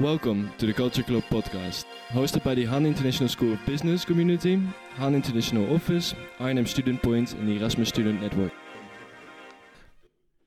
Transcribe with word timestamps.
Welcome 0.00 0.50
to 0.56 0.64
the 0.64 0.72
Culture 0.72 1.02
Club 1.02 1.24
podcast, 1.28 1.84
hosted 2.08 2.42
by 2.42 2.54
the 2.54 2.64
HAN 2.64 2.86
International 2.86 3.28
School 3.28 3.52
of 3.52 3.66
Business 3.66 4.02
community, 4.02 4.58
HAN 4.94 5.14
International 5.14 5.74
Office, 5.74 6.14
Arnhem 6.38 6.64
Student 6.64 7.02
Point, 7.02 7.34
and 7.34 7.46
the 7.46 7.58
Erasmus 7.58 7.90
Student 7.90 8.22
Network. 8.22 8.50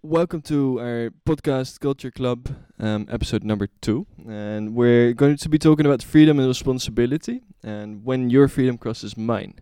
Welcome 0.01 0.41
to 0.41 0.79
our 0.79 1.11
podcast 1.27 1.79
Culture 1.81 2.09
Club, 2.09 2.49
um, 2.79 3.05
episode 3.11 3.43
number 3.43 3.67
two, 3.79 4.07
and 4.27 4.73
we're 4.73 5.13
going 5.13 5.37
to 5.37 5.49
be 5.49 5.59
talking 5.59 5.85
about 5.85 6.01
freedom 6.01 6.39
and 6.39 6.47
responsibility, 6.47 7.43
and 7.61 8.03
when 8.03 8.31
your 8.31 8.47
freedom 8.47 8.79
crosses 8.79 9.15
mine. 9.15 9.59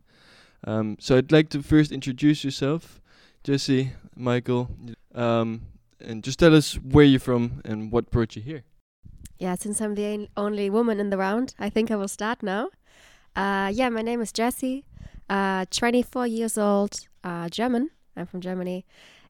Um, 0.64 0.96
so 1.02 1.18
I'd 1.18 1.34
like 1.34 1.50
to 1.50 1.62
first 1.62 1.92
introduce 1.92 2.46
yourself, 2.46 3.02
Jesse, 3.44 3.92
Micheal, 4.18 4.70
um, 5.14 5.64
and 6.00 6.24
just 6.24 6.40
tell 6.40 6.56
us 6.56 6.76
where 6.76 7.04
you're 7.04 7.20
from 7.20 7.62
and 7.66 7.92
what 7.92 8.10
brought 8.10 8.38
you 8.38 8.42
here. 8.42 8.64
Yeah, 9.42 9.56
since 9.56 9.82
I'm 9.82 9.96
the 9.96 10.30
only 10.38 10.70
woman 10.70 11.00
in 11.00 11.10
the 11.10 11.18
round, 11.18 11.56
I 11.58 11.72
think 11.72 11.90
I 11.90 11.96
will 11.96 12.08
start 12.08 12.44
now. 12.44 12.70
Uh, 13.36 13.72
yeah, 13.74 13.90
my 13.90 14.04
name 14.04 14.22
is 14.22 14.32
Jessie, 14.32 14.86
uh, 15.32 15.66
24 15.72 16.28
years 16.28 16.60
old, 16.60 17.08
uh, 17.24 17.50
German. 17.50 17.90
I'm 18.16 18.28
from 18.28 18.42
Germany, 18.42 18.86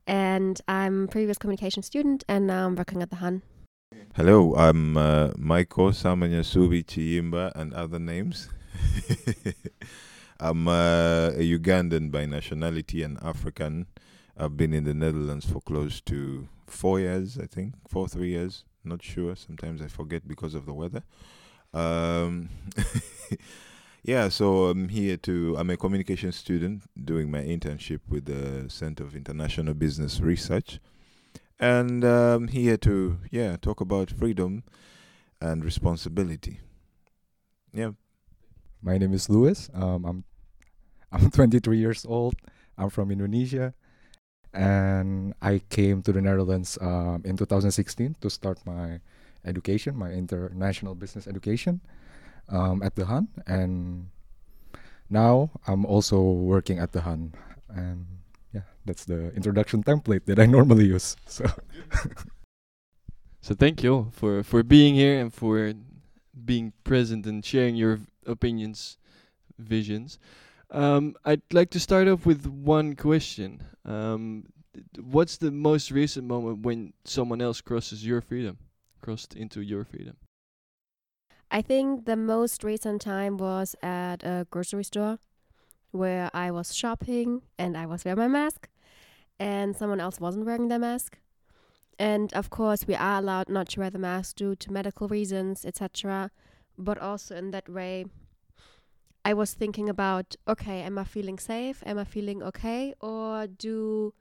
and 0.06 0.60
I'm 0.68 1.08
previous 1.08 1.38
communication 1.38 1.82
student, 1.82 2.26
and 2.28 2.46
now 2.46 2.66
I'm 2.66 2.76
working 2.76 3.02
at 3.02 3.10
the 3.10 3.16
HAN. 3.16 3.42
Hello, 4.14 4.54
I'm 4.56 4.98
uh, 4.98 5.30
Micheal 5.38 5.94
Samanya 5.94 6.44
Subi 6.44 6.84
Chiyimba 6.84 7.54
and 7.56 7.74
other 7.74 7.98
names. 7.98 8.50
I'm 10.42 10.68
uh, 10.68 11.30
a 11.38 11.58
Ugandan 11.58 12.12
by 12.12 12.26
nationality 12.26 13.02
and 13.02 13.18
African. 13.24 13.86
I've 14.38 14.58
been 14.58 14.74
in 14.74 14.84
the 14.84 14.94
Netherlands 14.94 15.46
for 15.46 15.62
close 15.62 16.02
to 16.02 16.50
four 16.68 17.00
years, 17.00 17.38
I 17.38 17.46
think, 17.46 17.76
four, 17.88 18.10
three 18.10 18.32
years. 18.32 18.66
Not 18.84 19.04
sure. 19.04 19.36
Sometimes 19.36 19.82
I 19.82 19.88
forget 19.88 20.28
because 20.28 20.56
of 20.56 20.66
the 20.66 20.74
weather. 20.74 21.04
Um, 21.74 22.50
yeah, 24.04 24.30
so 24.30 24.66
I'm 24.66 24.90
here 24.90 25.18
to, 25.18 25.56
I'm 25.58 25.70
a 25.70 25.78
communication 25.78 26.32
student 26.32 26.84
doing 27.04 27.30
my 27.30 27.40
internship 27.40 28.02
with 28.10 28.26
the 28.26 28.70
Center 28.70 29.04
of 29.04 29.16
International 29.16 29.74
Business 29.74 30.20
Research. 30.20 30.80
And 31.60 32.04
um, 32.04 32.48
here 32.48 32.78
to, 32.78 33.20
yeah, 33.30 33.56
talk 33.62 33.82
about 33.82 34.10
freedom 34.10 34.64
and 35.40 35.64
responsibility. 35.64 36.60
Yeah. 37.74 37.92
My 38.82 38.98
name 38.98 39.14
is 39.14 39.30
Louis. 39.30 39.70
Um, 39.74 40.06
I'm 40.06 40.24
I'm 41.12 41.30
23 41.32 41.78
years 41.78 42.06
old. 42.06 42.36
I'm 42.78 42.90
from 42.90 43.12
Indonesia, 43.12 43.74
and 44.54 45.34
I 45.42 45.62
came 45.70 46.02
to 46.04 46.12
the 46.12 46.22
Netherlands 46.22 46.78
um, 46.82 47.22
in 47.26 47.38
2016 47.38 48.16
to 48.22 48.30
start 48.30 48.60
my 48.66 49.00
education, 49.46 49.96
my 49.96 50.12
international 50.12 50.96
business 50.96 51.28
education 51.28 51.82
um, 52.50 52.84
at 52.84 52.96
the 52.96 53.06
HAN, 53.06 53.28
and 53.48 54.10
now 55.10 55.52
I'm 55.68 55.86
also 55.86 56.22
working 56.22 56.80
at 56.80 56.92
the 56.92 57.02
HAN, 57.02 57.34
and 57.70 58.06
yeah, 58.54 58.68
that's 58.86 59.06
the 59.06 59.34
introduction 59.34 59.84
template 59.84 60.26
that 60.26 60.40
I 60.40 60.46
normally 60.58 60.86
use. 60.86 61.16
So 61.26 61.46
So 63.42 63.56
thank 63.56 63.82
you 63.82 64.12
for 64.14 64.44
for 64.44 64.62
being 64.62 64.94
here 64.94 65.20
and 65.20 65.34
for 65.34 65.74
being 66.46 66.74
present 66.84 67.26
and 67.26 67.44
sharing 67.44 67.76
your 67.76 68.00
opinions, 68.26 68.98
visions. 69.58 70.20
Um, 70.70 71.16
I'd 71.26 71.42
like 71.52 71.72
to 71.72 71.80
start 71.80 72.08
off 72.08 72.26
with 72.26 72.46
one 72.46 72.96
question. 72.96 73.66
Um, 73.86 74.46
what's 75.00 75.38
the 75.38 75.52
most 75.52 75.92
recent 75.92 76.28
moment 76.28 76.60
when 76.66 76.94
someone 77.06 77.42
else 77.42 77.62
crosses 77.62 78.06
your 78.06 78.22
freedom, 78.22 78.58
crossed 79.02 79.36
into 79.36 79.62
your 79.62 79.84
freedom? 79.84 80.18
I 81.50 81.62
think 81.62 82.06
the 82.06 82.16
most 82.16 82.64
recent 82.64 83.02
time 83.02 83.38
was 83.38 83.76
at 83.84 84.24
a 84.24 84.48
grocery 84.50 84.86
store 84.86 85.20
where 85.92 86.30
I 86.34 86.52
was 86.52 86.74
shopping 86.74 87.42
and 87.60 87.76
I 87.76 87.86
was 87.86 88.06
wearing 88.06 88.20
my 88.20 88.28
mask, 88.28 88.70
and 89.38 89.76
someone 89.76 90.00
else 90.00 90.20
wasn't 90.20 90.46
wearing 90.46 90.70
their 90.70 90.80
mask. 90.80 91.18
And 92.00 92.34
of 92.34 92.50
course, 92.50 92.88
we 92.88 92.96
are 92.96 93.20
allowed 93.20 93.50
not 93.50 93.70
to 93.70 93.82
wear 93.82 93.90
the 93.90 94.00
mask 94.00 94.38
due 94.38 94.56
to 94.56 94.72
medical 94.72 95.08
reasons, 95.08 95.66
etc. 95.66 96.32
But 96.78 96.98
also 96.98 97.36
in 97.36 97.52
that 97.52 97.68
way, 97.68 98.06
I 99.24 99.34
was 99.34 99.54
thinking 99.54 99.90
about 99.90 100.36
okay, 100.48 100.82
am 100.82 100.98
I 100.98 101.04
feeling 101.04 101.38
safe? 101.38 101.84
Am 101.86 101.98
I 101.98 102.04
feeling 102.04 102.42
okay? 102.44 102.94
Or 103.00 103.48
do 103.48 104.14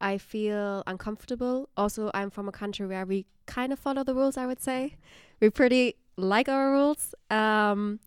I 0.00 0.18
feel 0.18 0.82
uncomfortable? 0.86 1.68
Also, 1.76 2.10
I'm 2.12 2.30
from 2.30 2.48
a 2.48 2.52
country 2.52 2.86
where 2.86 3.06
we 3.06 3.26
kind 3.46 3.72
of 3.72 3.78
follow 3.78 4.04
the 4.04 4.14
rules, 4.14 4.36
I 4.36 4.46
would 4.46 4.60
say. 4.60 4.96
We 5.40 5.50
pretty 5.50 5.96
like 6.16 6.48
our 6.48 6.72
rules. 6.72 7.14
Um, 7.30 8.00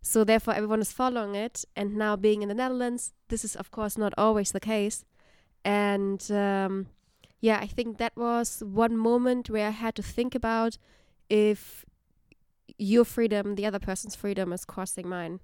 so, 0.00 0.24
therefore, 0.24 0.54
everyone 0.54 0.80
is 0.80 0.92
following 0.92 1.34
it. 1.34 1.64
And 1.74 1.96
now, 1.96 2.16
being 2.16 2.42
in 2.42 2.48
the 2.48 2.54
Netherlands, 2.54 3.12
this 3.28 3.44
is, 3.44 3.54
of 3.56 3.70
course, 3.70 3.96
not 3.96 4.12
always 4.16 4.52
the 4.52 4.60
case. 4.60 5.04
And 5.64 6.30
um, 6.30 6.86
yeah, 7.40 7.58
I 7.60 7.66
think 7.66 7.98
that 7.98 8.16
was 8.16 8.62
one 8.64 8.96
moment 8.96 9.50
where 9.50 9.66
I 9.66 9.70
had 9.70 9.94
to 9.96 10.02
think 10.02 10.34
about 10.34 10.78
if 11.28 11.84
your 12.78 13.04
freedom, 13.04 13.56
the 13.56 13.66
other 13.66 13.78
person's 13.78 14.14
freedom, 14.14 14.52
is 14.52 14.64
crossing 14.64 15.08
mine. 15.08 15.40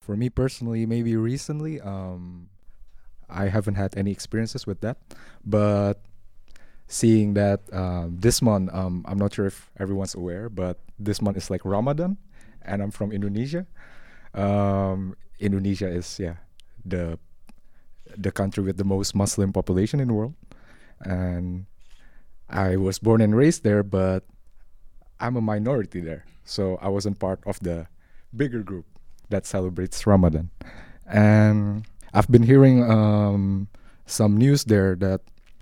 For 0.00 0.16
me 0.16 0.30
personally, 0.30 0.86
maybe 0.86 1.16
recently, 1.16 1.80
um, 1.80 2.48
I 3.28 3.48
haven't 3.48 3.74
had 3.74 3.96
any 3.96 4.10
experiences 4.10 4.66
with 4.66 4.80
that, 4.80 4.96
but 5.44 6.00
seeing 6.86 7.34
that 7.34 7.60
um, 7.72 8.16
this 8.18 8.40
month, 8.40 8.72
um, 8.72 9.04
I'm 9.06 9.18
not 9.18 9.34
sure 9.34 9.46
if 9.46 9.70
everyone's 9.78 10.14
aware, 10.14 10.48
but 10.48 10.78
this 10.98 11.20
month 11.20 11.36
is 11.36 11.50
like 11.50 11.60
Ramadan, 11.64 12.16
and 12.62 12.82
I'm 12.82 12.90
from 12.90 13.12
Indonesia. 13.12 13.66
Um, 14.32 15.14
Indonesia 15.40 15.88
is 15.88 16.18
yeah 16.18 16.40
the 16.84 17.18
the 18.16 18.32
country 18.32 18.64
with 18.64 18.78
the 18.78 18.84
most 18.84 19.14
Muslim 19.14 19.52
population 19.52 20.00
in 20.00 20.08
the 20.08 20.14
world, 20.14 20.34
and 21.00 21.66
I 22.48 22.76
was 22.76 22.98
born 22.98 23.20
and 23.20 23.36
raised 23.36 23.62
there, 23.62 23.82
but 23.82 24.24
I'm 25.20 25.36
a 25.36 25.44
minority 25.44 26.00
there, 26.00 26.24
so 26.44 26.80
I 26.80 26.88
wasn't 26.88 27.20
part 27.20 27.44
of 27.44 27.60
the 27.60 27.86
bigger 28.34 28.62
group 28.64 28.86
that 29.30 29.46
celebrates 29.46 30.06
Ramadan. 30.06 30.50
And 31.06 31.86
I've 32.12 32.28
been 32.30 32.42
hearing 32.42 32.88
um, 32.90 33.68
some 34.06 34.36
news 34.36 34.64
there 34.64 34.94
that 34.96 35.20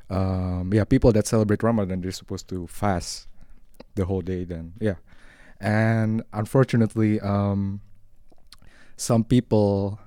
um, 0.08 0.70
yeah, 0.72 0.84
people 0.84 1.12
that 1.12 1.26
celebrate 1.26 1.62
Ramadan 1.62 2.00
they're 2.00 2.12
supposed 2.12 2.48
to 2.48 2.66
fast 2.66 3.26
the 3.94 4.04
whole 4.04 4.20
day. 4.20 4.44
Then 4.44 4.74
yeah, 4.80 4.94
and 5.60 6.22
unfortunately, 6.32 7.20
um, 7.20 7.80
some 8.96 9.24
people 9.24 9.98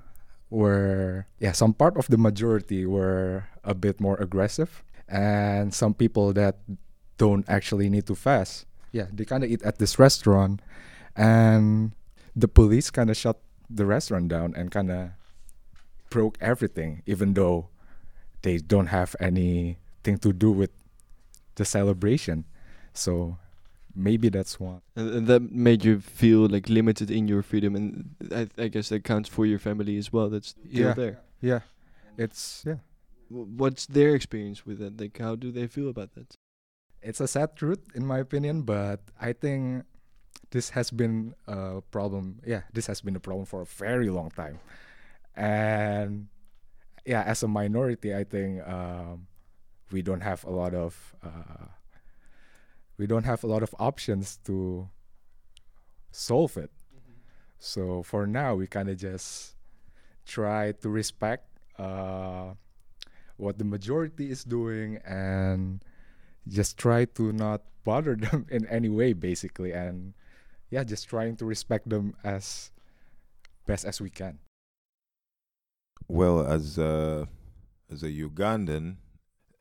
were 0.50 1.28
yeah, 1.40 1.52
some 1.52 1.74
part 1.74 1.98
of 1.98 2.08
the 2.08 2.18
majority 2.18 2.86
were 2.86 3.48
a 3.64 3.74
bit 3.74 4.00
more 4.00 4.16
aggressive, 4.18 4.84
and 5.08 5.74
some 5.74 5.94
people 5.94 6.34
that 6.34 6.58
don't 7.18 7.48
actually 7.50 7.90
need 7.90 8.08
to 8.08 8.16
fast. 8.16 8.66
Yeah, 8.92 9.08
they 9.12 9.26
kind 9.26 9.44
of 9.44 9.52
eat 9.52 9.62
at 9.64 9.80
this 9.80 10.00
restaurant, 10.00 10.62
and 11.16 11.92
the 12.36 12.48
police 12.48 12.90
kind 12.90 13.10
of 13.10 13.18
shut 13.18 13.42
the 13.70 13.86
restaurant 13.86 14.28
down 14.30 14.54
and 14.56 14.72
kind 14.72 14.92
of 14.92 15.10
broke 16.10 16.38
everything, 16.42 17.04
even 17.06 17.34
though 17.34 17.68
they 18.42 18.58
don't 18.58 18.88
have 18.88 19.16
anything 19.20 20.18
to 20.22 20.34
do 20.34 20.52
with 20.52 20.72
the 21.56 21.66
celebration. 21.66 22.46
So 22.94 23.38
maybe 23.96 24.30
that's 24.30 24.60
one. 24.60 24.82
And, 24.96 25.10
and 25.14 25.28
that 25.28 25.52
made 25.52 25.84
you 25.86 26.00
feel 26.00 26.48
like 26.48 26.70
limited 26.70 27.12
in 27.12 27.28
your 27.28 27.42
freedom, 27.44 27.76
and 27.76 28.16
I, 28.34 28.48
I 28.64 28.68
guess 28.70 28.90
that 28.90 29.04
counts 29.04 29.30
for 29.30 29.46
your 29.46 29.60
family 29.60 29.98
as 29.98 30.12
well. 30.12 30.30
That's 30.30 30.50
still 30.50 30.88
Yeah. 30.88 30.94
there. 30.94 31.20
Yeah, 31.42 31.60
it's 32.18 32.64
yeah, 32.66 32.78
W- 33.30 33.48
What's 33.56 33.86
their 33.86 34.16
experience 34.16 34.66
with 34.66 34.80
that? 34.80 35.00
Like, 35.00 35.18
how 35.20 35.36
do 35.36 35.52
they 35.52 35.68
feel 35.68 35.90
about 35.90 36.14
that? 36.16 36.36
it's 37.02 37.22
a 37.22 37.28
sad 37.30 37.56
truth 37.56 37.80
in 37.96 38.06
my 38.06 38.18
opinion, 38.20 38.64
but 38.64 39.00
I 39.22 39.32
think 39.32 39.86
this 40.52 40.72
has 40.72 40.92
been 40.92 41.36
a 41.48 41.82
problem. 41.92 42.42
Yeah, 42.46 42.62
this 42.74 42.88
has 42.88 43.02
been 43.02 43.16
a 43.16 43.20
problem 43.20 43.46
for 43.46 43.62
a 43.62 43.66
very 43.66 44.10
long 44.10 44.32
time, 44.32 44.60
and 45.36 46.28
yeah, 47.06 47.24
as 47.24 47.44
a 47.44 47.48
minority, 47.48 48.16
I 48.16 48.24
think 48.24 48.66
um, 48.68 49.28
we 49.92 50.02
don't 50.02 50.22
have 50.22 50.44
a 50.44 50.52
lot 50.52 50.74
of 50.74 51.16
uh, 51.24 51.66
we 52.98 53.08
don't 53.08 53.26
have 53.26 53.44
a 53.44 53.48
lot 53.48 53.64
of 53.64 53.74
options 53.80 54.38
to 54.46 54.90
solve 56.12 56.58
it. 56.58 56.72
So 57.60 58.04
for 58.04 58.28
now, 58.28 58.56
we 58.56 58.68
kind 58.68 58.90
of 58.90 58.98
just 58.98 59.56
try 60.26 60.72
to 60.72 60.90
respect 60.90 61.48
uh, 61.78 62.54
what 63.38 63.58
the 63.58 63.66
majority 63.66 64.30
is 64.30 64.44
doing 64.44 64.98
and 65.06 65.84
just 66.48 66.78
try 66.78 67.06
to 67.06 67.32
not 67.32 67.62
bother 67.84 68.16
them 68.20 68.46
in 68.50 68.66
any 68.68 68.90
way, 68.90 69.14
basically, 69.14 69.72
and 69.72 70.14
yeah, 70.70 70.84
just 70.84 71.08
trying 71.08 71.36
to 71.38 71.46
respect 71.46 71.90
them 71.90 72.16
as 72.24 72.72
best 73.66 73.86
as 73.86 74.02
we 74.02 74.10
can. 74.10 74.40
Well, 76.08 76.46
as 76.46 76.78
a, 76.78 77.28
as 77.92 78.04
a 78.04 78.10
Ugandan, 78.10 78.98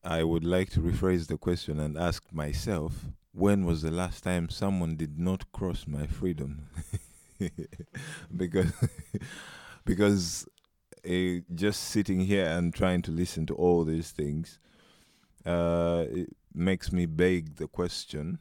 I 0.02 0.24
would 0.24 0.44
like 0.44 0.70
to 0.70 0.80
rephrase 0.80 1.26
the 1.26 1.36
question 1.36 1.78
and 1.78 1.98
ask 1.98 2.32
myself 2.32 3.06
when 3.32 3.64
was 3.64 3.82
the 3.82 3.90
last 3.90 4.24
time 4.24 4.48
someone 4.48 4.96
did 4.96 5.18
not 5.18 5.52
cross 5.52 5.86
my 5.86 6.06
freedom? 6.06 6.68
because 8.36 8.72
because 9.84 10.48
uh, 11.08 11.40
just 11.54 11.84
sitting 11.84 12.20
here 12.20 12.46
and 12.46 12.74
trying 12.74 13.02
to 13.02 13.10
listen 13.10 13.46
to 13.46 13.54
all 13.54 13.84
these 13.84 14.10
things 14.10 14.58
uh, 15.48 16.04
it 16.10 16.28
makes 16.52 16.92
me 16.92 17.06
beg 17.06 17.56
the 17.56 17.68
question: 17.68 18.38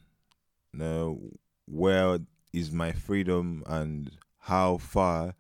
Now, 0.74 1.18
where 1.66 2.20
is 2.58 2.72
my 2.72 2.92
freedom, 2.92 3.64
and 3.68 4.12
how 4.40 4.78
far 4.78 5.36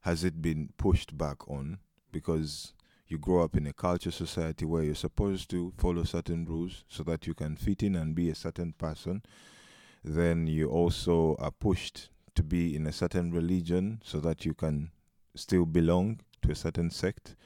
has 0.00 0.24
it 0.24 0.42
been 0.42 0.70
pushed 0.76 1.16
back 1.16 1.48
on? 1.48 1.78
Because 2.10 2.74
you 3.06 3.18
grow 3.18 3.42
up 3.42 3.56
in 3.56 3.66
a 3.66 3.72
culture 3.72 4.10
society 4.10 4.64
where 4.64 4.82
you're 4.82 4.94
supposed 4.94 5.50
to 5.50 5.72
follow 5.76 6.04
certain 6.04 6.44
rules 6.44 6.84
so 6.88 7.02
that 7.04 7.26
you 7.26 7.34
can 7.34 7.56
fit 7.56 7.82
in 7.82 7.94
and 7.94 8.14
be 8.14 8.30
a 8.30 8.34
certain 8.34 8.72
person. 8.72 9.22
Then 10.02 10.46
you 10.46 10.68
also 10.68 11.36
are 11.38 11.50
pushed 11.50 12.08
to 12.34 12.42
be 12.42 12.74
in 12.74 12.86
a 12.86 12.92
certain 12.92 13.30
religion 13.32 14.00
so 14.04 14.20
that 14.20 14.44
you 14.44 14.54
can 14.54 14.90
still 15.34 15.66
belong 15.66 16.20
to 16.42 16.52
a 16.52 16.54
certain 16.54 16.90
sect. 16.90 17.36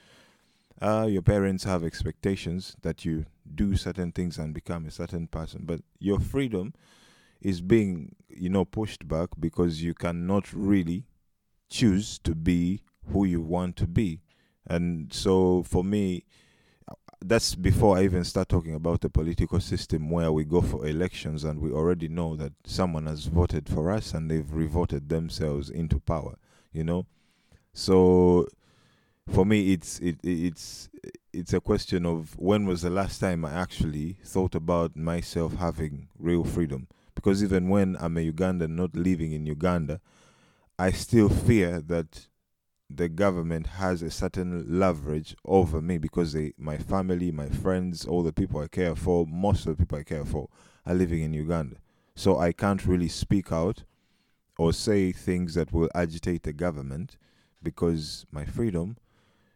Uh, 0.81 1.07
your 1.09 1.23
parents 1.23 1.65
have 1.65 1.85
expectations 1.85 2.77
that 2.83 3.05
you 3.05 3.25
do 3.55 3.77
certain 3.77 4.12
things 4.12 4.39
and 4.39 4.55
become 4.55 4.87
a 4.87 4.91
certain 4.91 5.27
person, 5.27 5.62
but 5.65 5.81
your 5.99 6.21
freedom 6.21 6.75
is 7.44 7.61
being, 7.61 8.17
you 8.29 8.49
know, 8.49 8.64
pushed 8.64 9.06
back 9.06 9.29
because 9.38 9.82
you 9.82 9.94
cannot 9.94 10.52
really 10.52 11.05
choose 11.70 12.19
to 12.19 12.35
be 12.35 12.82
who 13.12 13.25
you 13.25 13.41
want 13.41 13.76
to 13.76 13.87
be 13.87 14.20
and 14.67 15.12
so 15.12 15.62
for 15.62 15.85
me, 15.85 16.25
that's 17.20 17.55
before 17.55 17.96
I 17.96 18.05
even 18.05 18.25
start 18.25 18.49
talking 18.49 18.75
about 18.75 19.00
the 19.00 19.08
political 19.08 19.61
system 19.61 20.11
where 20.11 20.31
we 20.32 20.44
go 20.44 20.61
for 20.61 20.87
elections 20.87 21.44
and 21.44 21.61
we 21.61 21.70
already 21.70 22.08
know 22.08 22.37
that 22.37 22.52
someone 22.64 23.06
has 23.06 23.26
voted 23.26 23.69
for 23.69 23.90
us 23.90 24.12
and 24.12 24.31
they've 24.31 24.50
revoted 24.50 25.08
themselves 25.08 25.70
into 25.70 26.00
power, 26.00 26.37
you 26.73 26.85
know? 26.85 27.06
So 27.73 28.47
for 29.26 29.47
me 29.47 29.73
it's 29.73 29.99
it 30.00 30.19
it's 30.23 30.90
it's 31.32 31.55
a 31.55 31.61
question 31.61 32.05
of 32.05 32.38
when 32.38 32.67
was 32.67 32.82
the 32.82 32.90
last 32.90 33.20
time 33.20 33.44
I 33.44 33.52
actually 33.52 34.19
thought 34.23 34.55
about 34.55 34.97
myself 34.97 35.55
having 35.56 36.08
real 36.19 36.44
freedom 36.44 36.88
because 37.14 37.43
even 37.43 37.69
when 37.69 37.96
I'm 38.00 38.16
a 38.16 38.32
Ugandan 38.32 38.70
not 38.70 38.96
living 38.96 39.32
in 39.32 39.46
Uganda 39.46 40.00
I 40.78 40.90
still 40.90 41.28
fear 41.28 41.81
that 41.81 42.26
the 42.90 43.08
government 43.08 43.66
has 43.66 44.02
a 44.02 44.11
certain 44.11 44.78
leverage 44.78 45.37
over 45.44 45.81
me 45.81 45.99
because 45.99 46.32
they, 46.32 46.52
my 46.58 46.78
family, 46.78 47.31
my 47.31 47.49
friends, 47.49 48.05
all 48.05 48.22
the 48.22 48.32
people 48.32 48.61
I 48.61 48.69
care 48.69 48.96
for, 48.96 49.26
most 49.26 49.66
of 49.66 49.76
the 49.76 49.82
people 49.84 49.99
I 49.99 50.02
care 50.02 50.25
for 50.25 50.49
are 50.84 50.94
living 50.94 51.22
in 51.22 51.32
Uganda. 51.32 51.76
So 52.16 52.38
I 52.38 52.52
can't 52.52 52.84
really 52.84 53.08
speak 53.08 53.52
out 53.52 53.84
or 54.58 54.72
say 54.72 55.12
things 55.12 55.55
that 55.55 55.72
will 55.72 55.88
agitate 55.94 56.43
the 56.43 56.52
government 56.52 57.16
because 57.62 58.26
my 58.31 58.44
freedom 58.44 58.96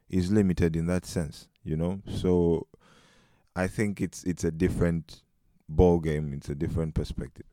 is 0.09 0.31
limited 0.31 0.77
in 0.77 0.87
that 0.87 1.05
sense, 1.05 1.49
you 1.65 1.77
know? 1.77 2.01
So 2.09 2.69
I 3.55 3.67
think 3.67 4.01
it's 4.01 4.25
it's 4.25 4.45
a 4.45 4.51
different 4.51 5.23
ball 5.69 5.99
game, 5.99 6.33
it's 6.33 6.49
a 6.49 6.55
different 6.55 6.95
perspective. 6.95 7.47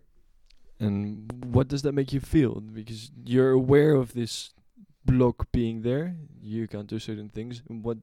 And 0.79 1.31
what 1.45 1.67
does 1.67 1.81
that 1.83 1.93
make 1.93 2.11
you 2.11 2.19
feel? 2.19 2.59
Because 2.59 3.11
you're 3.23 3.51
aware 3.51 3.95
of 3.95 4.13
this 4.13 4.53
block 5.05 5.47
being 5.51 5.81
there, 5.81 6.15
you 6.41 6.67
can't 6.67 6.87
do 6.87 6.99
certain 6.99 7.29
things. 7.29 7.61
What 7.67 7.97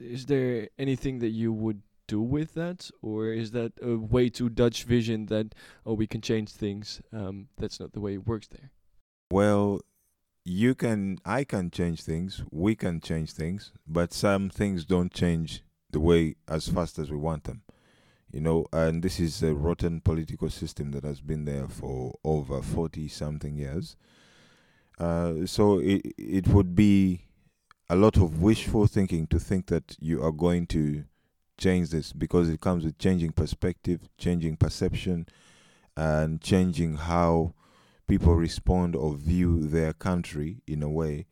is 0.00 0.26
there 0.26 0.68
anything 0.78 1.18
that 1.20 1.30
you 1.30 1.52
would 1.52 1.82
do 2.06 2.20
with 2.20 2.54
that, 2.54 2.90
or 3.02 3.32
is 3.32 3.50
that 3.50 3.72
a 3.82 3.96
way 3.96 4.28
to 4.30 4.48
Dutch 4.48 4.84
vision 4.84 5.26
that 5.26 5.54
oh 5.84 5.94
we 5.94 6.06
can 6.06 6.20
change 6.20 6.50
things? 6.50 7.00
Um, 7.12 7.48
that's 7.58 7.80
not 7.80 7.92
the 7.92 8.00
way 8.00 8.14
it 8.14 8.26
works 8.26 8.48
there. 8.48 8.70
Well, 9.30 9.80
you 10.44 10.76
can, 10.76 11.18
I 11.24 11.42
can 11.42 11.70
change 11.70 12.02
things, 12.02 12.44
we 12.52 12.76
can 12.76 13.00
change 13.00 13.32
things, 13.32 13.72
but 13.86 14.12
some 14.12 14.48
things 14.48 14.84
don't 14.84 15.12
change 15.12 15.64
the 15.90 15.98
way 15.98 16.36
as 16.46 16.68
fast 16.68 16.98
as 17.00 17.10
we 17.10 17.16
want 17.16 17.44
them. 17.44 17.62
You 18.32 18.40
know, 18.40 18.66
and 18.72 19.02
this 19.02 19.20
is 19.20 19.42
a 19.42 19.54
rotten 19.54 20.00
political 20.00 20.50
system 20.50 20.90
that 20.92 21.04
has 21.04 21.20
been 21.20 21.44
there 21.44 21.68
for 21.68 22.18
over 22.24 22.60
40 22.60 23.08
something 23.08 23.56
years. 23.56 23.96
Uh, 24.98 25.46
so 25.46 25.78
it 25.78 26.02
it 26.18 26.48
would 26.48 26.74
be 26.74 27.26
a 27.88 27.96
lot 27.96 28.16
of 28.16 28.42
wishful 28.42 28.86
thinking 28.86 29.26
to 29.28 29.38
think 29.38 29.66
that 29.66 29.96
you 30.00 30.22
are 30.22 30.32
going 30.32 30.66
to 30.66 31.04
change 31.58 31.90
this 31.90 32.12
because 32.12 32.48
it 32.48 32.60
comes 32.60 32.84
with 32.84 32.98
changing 32.98 33.32
perspective, 33.32 34.08
changing 34.18 34.56
perception, 34.56 35.26
and 35.96 36.40
changing 36.40 36.96
how 36.96 37.54
people 38.06 38.34
respond 38.34 38.94
or 38.94 39.14
view 39.14 39.66
their 39.66 39.92
country 39.92 40.62
in 40.66 40.82
a 40.82 40.88
way. 40.88 41.26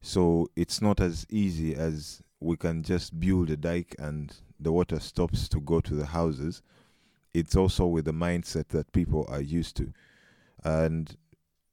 So 0.00 0.48
it's 0.54 0.82
not 0.82 1.00
as 1.00 1.26
easy 1.30 1.74
as 1.74 2.22
we 2.44 2.56
can 2.56 2.82
just 2.82 3.18
build 3.18 3.50
a 3.50 3.56
dike 3.56 3.96
and 3.98 4.36
the 4.60 4.70
water 4.70 5.00
stops 5.00 5.48
to 5.48 5.60
go 5.60 5.80
to 5.80 5.94
the 5.94 6.06
houses. 6.06 6.62
It's 7.32 7.56
also 7.56 7.86
with 7.86 8.04
the 8.04 8.12
mindset 8.12 8.68
that 8.68 8.92
people 8.92 9.26
are 9.28 9.40
used 9.40 9.76
to. 9.78 9.92
And 10.62 11.16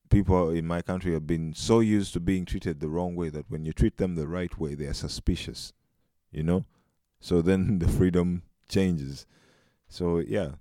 people 0.09 0.50
in 0.50 0.65
my 0.65 0.81
country 0.81 1.13
have 1.13 1.27
been 1.27 1.53
so 1.53 1.81
used 1.81 2.13
to 2.13 2.19
being 2.19 2.45
treated 2.45 2.79
the 2.79 2.89
wrong 2.89 3.15
way 3.15 3.29
that 3.29 3.50
when 3.50 3.65
you 3.65 3.73
treat 3.73 3.97
them 3.97 4.15
the 4.15 4.27
right 4.27 4.57
way, 4.57 4.73
they 4.73 4.85
are 4.85 4.94
suspicious, 4.94 5.73
you 6.31 6.44
know? 6.44 6.65
So 7.19 7.41
then 7.41 7.79
the 7.83 7.88
freedom 7.88 8.44
changes. 8.69 9.25
So 9.89 10.19
yeah, 10.19 10.51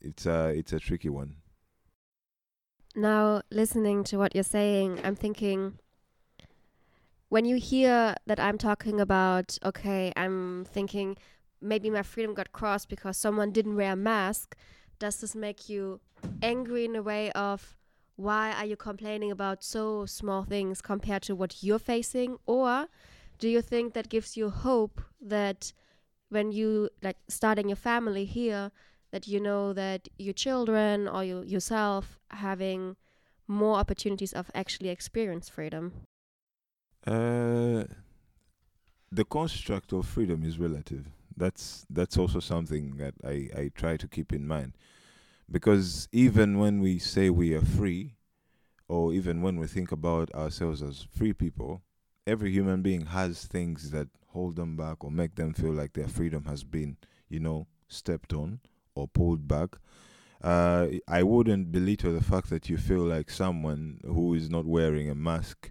it's 0.00 0.26
a, 0.26 0.48
it's 0.48 0.72
a 0.72 0.80
tricky 0.80 1.10
one. 1.10 1.36
Now, 2.96 3.42
listening 3.50 4.02
to 4.04 4.16
what 4.16 4.34
you're 4.34 4.42
saying, 4.42 5.00
I'm 5.04 5.14
thinking 5.14 5.78
when 7.30 7.44
you 7.44 7.56
hear 7.56 8.16
that 8.26 8.40
I'm 8.40 8.58
talking 8.58 9.00
about, 9.00 9.56
okay, 9.64 10.12
I'm 10.16 10.66
thinking 10.66 11.16
maybe 11.60 11.88
my 11.88 12.02
freedom 12.02 12.34
got 12.34 12.52
crossed 12.52 12.88
because 12.88 13.16
someone 13.16 13.52
didn't 13.52 13.76
wear 13.76 13.92
a 13.92 13.96
mask, 13.96 14.56
does 14.98 15.20
this 15.20 15.34
make 15.34 15.68
you 15.68 16.00
angry 16.42 16.84
in 16.84 16.96
a 16.96 17.02
way 17.02 17.30
of, 17.32 17.76
why 18.16 18.52
are 18.52 18.66
you 18.66 18.76
complaining 18.76 19.30
about 19.30 19.62
so 19.62 20.04
small 20.06 20.42
things 20.42 20.82
compared 20.82 21.22
to 21.22 21.36
what 21.36 21.62
you're 21.62 21.78
facing? 21.78 22.36
Or 22.46 22.88
do 23.38 23.48
you 23.48 23.62
think 23.62 23.94
that 23.94 24.08
gives 24.08 24.36
you 24.36 24.50
hope 24.50 25.00
that 25.20 25.72
when 26.30 26.50
you 26.50 26.90
like 27.00 27.16
starting 27.28 27.68
your 27.68 27.76
family 27.76 28.24
here 28.24 28.72
that 29.12 29.28
you 29.28 29.40
know 29.40 29.72
that 29.72 30.08
your 30.18 30.34
children 30.34 31.08
or 31.08 31.24
you 31.24 31.42
yourself 31.42 32.18
having 32.30 32.96
more 33.48 33.76
opportunities 33.76 34.32
of 34.32 34.50
actually 34.54 34.88
experience 34.88 35.48
freedom 35.48 36.06
uh, 37.06 37.84
the 39.12 39.24
construct 39.24 39.92
of 39.92 40.06
freedom 40.06 40.44
is 40.44 40.58
relative 40.58 41.06
that's 41.36 41.86
that's 41.90 42.18
also 42.18 42.40
something 42.40 42.96
that 42.96 43.14
I, 43.24 43.48
I 43.56 43.70
try 43.74 43.96
to 43.96 44.06
keep 44.06 44.32
in 44.32 44.46
mind 44.46 44.74
because 45.50 46.08
even 46.12 46.58
when 46.58 46.80
we 46.80 46.98
say 46.98 47.28
we 47.28 47.54
are 47.54 47.64
free, 47.64 48.14
or 48.88 49.12
even 49.12 49.42
when 49.42 49.58
we 49.58 49.66
think 49.66 49.92
about 49.92 50.32
ourselves 50.34 50.82
as 50.82 51.06
free 51.16 51.32
people, 51.32 51.82
every 52.26 52.52
human 52.52 52.82
being 52.82 53.06
has 53.06 53.44
things 53.44 53.90
that 53.90 54.08
hold 54.28 54.56
them 54.56 54.76
back 54.76 55.02
or 55.02 55.10
make 55.10 55.34
them 55.34 55.52
feel 55.52 55.72
like 55.72 55.92
their 55.92 56.08
freedom 56.08 56.44
has 56.44 56.62
been, 56.62 56.96
you 57.28 57.40
know, 57.40 57.66
stepped 57.88 58.32
on 58.32 58.60
or 58.94 59.08
pulled 59.08 59.48
back. 59.48 59.70
Uh, 60.42 60.86
I 61.06 61.22
wouldn't 61.22 61.70
belittle 61.70 62.12
the 62.12 62.24
fact 62.24 62.48
that 62.50 62.68
you 62.68 62.78
feel 62.78 63.02
like 63.02 63.30
someone 63.30 64.00
who 64.04 64.34
is 64.34 64.48
not 64.48 64.64
wearing 64.64 65.10
a 65.10 65.14
mask 65.14 65.70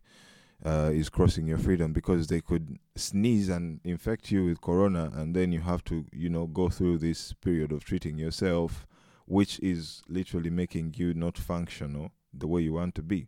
uh, 0.66 0.92
is 0.94 1.10
crossing 1.10 1.48
your 1.48 1.58
freedom 1.58 1.94
because 1.94 2.28
they 2.28 2.42
could 2.42 2.78
sneeze 2.96 3.50
and 3.50 3.80
infect 3.84 4.32
you 4.32 4.46
with 4.46 4.62
corona, 4.62 5.12
and 5.16 5.36
then 5.36 5.52
you 5.52 5.62
have 5.62 5.84
to, 5.86 6.06
you 6.12 6.30
know, 6.30 6.48
go 6.48 6.70
through 6.70 6.98
this 6.98 7.34
period 7.34 7.72
of 7.72 7.84
treating 7.84 8.18
yourself 8.18 8.86
which 9.30 9.60
is 9.60 10.02
literally 10.10 10.50
making 10.50 10.92
you 10.98 11.14
not 11.14 11.38
functional 11.38 12.12
the 12.34 12.48
way 12.48 12.62
you 12.62 12.74
want 12.74 12.96
to 12.96 13.04
be. 13.04 13.28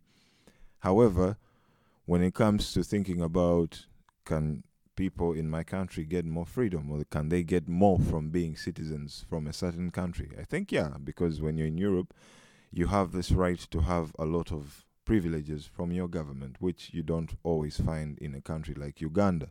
However, 0.80 1.36
when 2.06 2.22
it 2.22 2.34
comes 2.34 2.72
to 2.72 2.82
thinking 2.82 3.20
about 3.20 3.86
can 4.24 4.64
people 4.96 5.32
in 5.32 5.48
my 5.48 5.62
country 5.62 6.04
get 6.04 6.24
more 6.24 6.44
freedom 6.44 6.90
or 6.90 7.04
can 7.04 7.28
they 7.28 7.44
get 7.44 7.68
more 7.68 8.00
from 8.00 8.30
being 8.30 8.56
citizens 8.56 9.24
from 9.28 9.46
a 9.46 9.52
certain 9.52 9.92
country? 9.92 10.32
I 10.38 10.42
think 10.42 10.72
yeah, 10.72 10.96
because 11.02 11.40
when 11.40 11.56
you're 11.56 11.68
in 11.68 11.78
Europe, 11.78 12.12
you 12.72 12.88
have 12.88 13.12
this 13.12 13.30
right 13.30 13.60
to 13.70 13.80
have 13.82 14.12
a 14.18 14.24
lot 14.24 14.50
of 14.50 14.84
privileges 15.04 15.66
from 15.66 15.92
your 15.92 16.08
government 16.08 16.56
which 16.60 16.90
you 16.92 17.02
don't 17.02 17.32
always 17.42 17.80
find 17.80 18.18
in 18.18 18.34
a 18.34 18.40
country 18.40 18.74
like 18.74 19.00
Uganda. 19.00 19.50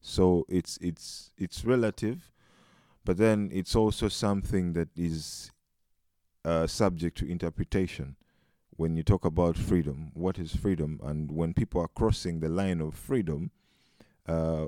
So 0.00 0.46
it's 0.48 0.78
it's 0.80 1.32
it's 1.36 1.64
relative, 1.64 2.30
but 3.04 3.16
then 3.16 3.50
it's 3.52 3.74
also 3.74 4.08
something 4.08 4.72
that 4.74 4.88
is 4.96 5.50
uh, 6.44 6.66
subject 6.66 7.18
to 7.18 7.30
interpretation 7.30 8.16
when 8.76 8.96
you 8.96 9.02
talk 9.02 9.24
about 9.24 9.56
freedom. 9.56 10.12
What 10.14 10.38
is 10.38 10.54
freedom? 10.54 11.00
And 11.02 11.32
when 11.32 11.54
people 11.54 11.80
are 11.80 11.88
crossing 11.88 12.40
the 12.40 12.48
line 12.48 12.80
of 12.80 12.94
freedom, 12.94 13.50
uh, 14.26 14.66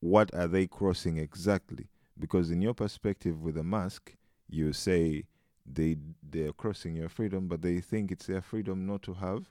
what 0.00 0.32
are 0.34 0.48
they 0.48 0.66
crossing 0.66 1.16
exactly? 1.18 1.88
Because 2.18 2.50
in 2.50 2.60
your 2.60 2.74
perspective 2.74 3.40
with 3.40 3.56
a 3.56 3.62
mask, 3.64 4.14
you 4.48 4.72
say 4.72 5.24
they 5.74 5.96
they're 6.22 6.52
crossing 6.52 6.96
your 6.96 7.08
freedom, 7.08 7.48
but 7.48 7.62
they 7.62 7.80
think 7.80 8.10
it's 8.10 8.26
their 8.26 8.42
freedom 8.42 8.86
not 8.86 9.02
to 9.02 9.14
have 9.14 9.48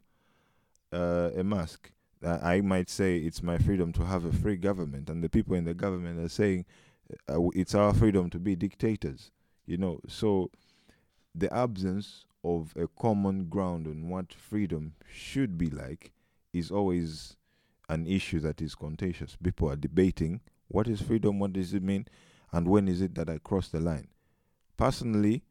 uh, 0.94 1.32
a 1.36 1.44
mask. 1.44 1.92
Uh, 2.24 2.40
I 2.42 2.62
might 2.62 2.90
say 2.90 3.18
it's 3.18 3.44
my 3.44 3.58
freedom 3.58 3.94
to 3.94 4.04
have 4.06 4.26
a 4.26 4.32
free 4.32 4.58
government, 4.58 5.10
and 5.10 5.24
the 5.24 5.30
people 5.30 5.56
in 5.56 5.66
the 5.66 5.74
government 5.74 6.20
are 6.20 6.30
saying 6.30 6.66
uh, 7.30 7.50
it's 7.54 7.76
our 7.76 7.94
freedom 7.94 8.30
to 8.32 8.40
be 8.40 8.56
dictators. 8.56 9.32
You 9.66 9.78
know, 9.78 10.00
so 10.08 10.50
the 11.36 11.54
absence 11.54 12.26
of 12.44 12.74
a 12.76 12.88
common 13.00 13.46
ground 13.46 13.88
on 13.88 14.10
what 14.10 14.34
freedom 14.34 14.94
should 15.12 15.58
be 15.58 15.70
like 15.70 16.12
is 16.54 16.72
always 16.72 17.36
an 17.90 18.08
issue 18.08 18.40
that 18.40 18.62
is 18.62 18.76
contentious. 18.76 19.38
People 19.42 19.70
are 19.70 19.76
debating 19.76 20.42
what 20.68 20.88
is 20.88 21.02
freedom, 21.02 21.40
what 21.40 21.54
does 21.54 21.74
it 21.74 21.84
mean, 21.84 22.08
and 22.52 22.68
when 22.68 22.88
is 22.88 23.02
it 23.02 23.16
that 23.16 23.30
I 23.30 23.38
cross 23.38 23.70
the 23.70 23.80
line. 23.80 24.08
Personally, 24.76 25.44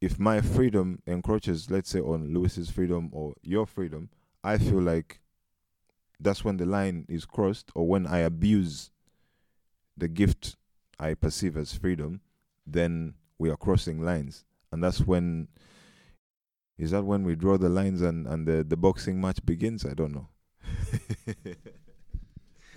if 0.00 0.18
my 0.18 0.40
freedom 0.40 1.02
encroaches, 1.06 1.70
let's 1.70 1.90
say, 1.90 2.00
on 2.00 2.32
Louis's 2.32 2.70
freedom 2.70 3.10
or 3.12 3.34
your 3.42 3.66
freedom, 3.66 4.10
I 4.44 4.58
feel 4.58 4.80
like 4.80 5.20
that's 6.20 6.44
when 6.44 6.56
the 6.56 6.66
line 6.66 7.06
is 7.08 7.24
crossed, 7.24 7.70
or 7.74 7.86
when 7.86 8.06
I 8.06 8.18
abuse 8.18 8.90
the 9.96 10.08
gift 10.08 10.56
I 10.98 11.14
perceive 11.14 11.56
as 11.56 11.72
freedom, 11.74 12.20
then 12.66 13.14
we 13.38 13.50
are 13.50 13.56
crossing 13.56 14.02
lines. 14.02 14.44
And 14.72 14.82
that's 14.82 15.00
when 15.00 15.48
is 16.78 16.92
that 16.92 17.04
when 17.04 17.24
we 17.24 17.34
draw 17.34 17.58
the 17.58 17.68
lines 17.68 18.02
and, 18.02 18.26
and 18.26 18.46
the, 18.46 18.62
the 18.62 18.76
boxing 18.76 19.20
match 19.20 19.44
begins? 19.44 19.84
I 19.84 19.94
don't 19.94 20.14
know. 20.14 20.28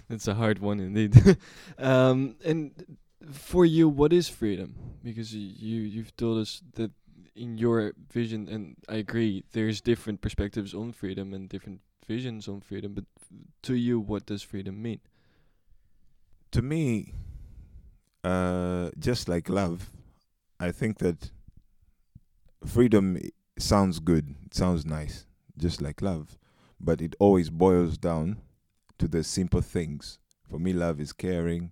That's 0.09 0.27
a 0.27 0.33
hard 0.33 0.59
one 0.59 0.79
indeed. 0.79 1.37
um, 1.77 2.35
and 2.43 2.97
for 3.31 3.63
you, 3.63 3.87
what 3.87 4.11
is 4.11 4.27
freedom? 4.27 4.75
Because 5.03 5.33
you 5.33 5.81
you've 5.81 6.15
told 6.17 6.39
us 6.39 6.61
that 6.73 6.91
in 7.35 7.57
your 7.57 7.93
vision, 8.11 8.47
and 8.49 8.75
I 8.89 8.95
agree, 8.95 9.43
there's 9.51 9.81
different 9.81 10.21
perspectives 10.21 10.73
on 10.73 10.91
freedom 10.91 11.33
and 11.33 11.49
different 11.49 11.81
visions 12.07 12.47
on 12.47 12.61
freedom. 12.61 12.93
But 12.93 13.05
to 13.63 13.75
you, 13.75 13.99
what 13.99 14.25
does 14.25 14.41
freedom 14.41 14.81
mean? 14.81 14.99
to 16.51 16.61
me, 16.61 17.13
uh, 18.23 18.89
just 18.99 19.27
like 19.27 19.49
love, 19.49 19.89
I 20.59 20.71
think 20.71 20.99
that 20.99 21.31
freedom 22.65 23.17
sounds 23.57 23.99
good. 23.99 24.35
It 24.45 24.53
sounds 24.53 24.85
nice, 24.85 25.25
just 25.57 25.81
like 25.81 26.01
love, 26.01 26.37
but 26.79 27.01
it 27.01 27.15
always 27.19 27.49
boils 27.49 27.97
down 27.97 28.41
to 28.99 29.07
the 29.07 29.23
simple 29.23 29.61
things. 29.61 30.19
For 30.49 30.59
me, 30.59 30.73
love 30.73 30.99
is 30.99 31.13
caring, 31.13 31.71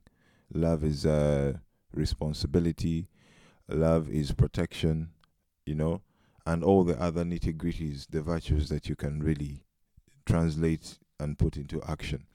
love 0.53 0.83
is 0.83 1.05
uh, 1.05 1.57
responsibility, 1.93 3.09
love 3.67 4.09
is 4.09 4.31
protection, 4.31 5.09
you 5.69 5.75
know, 5.75 6.01
and 6.45 6.63
all 6.63 6.83
the 6.83 6.99
other 6.99 7.23
nitty 7.23 7.55
gritties, 7.55 8.07
the 8.09 8.21
virtues 8.21 8.69
that 8.69 8.89
you 8.89 8.95
can 8.95 9.21
really 9.21 9.63
translate 10.25 10.97
and 11.19 11.37
put 11.37 11.55
into 11.57 11.81
action. 11.87 12.25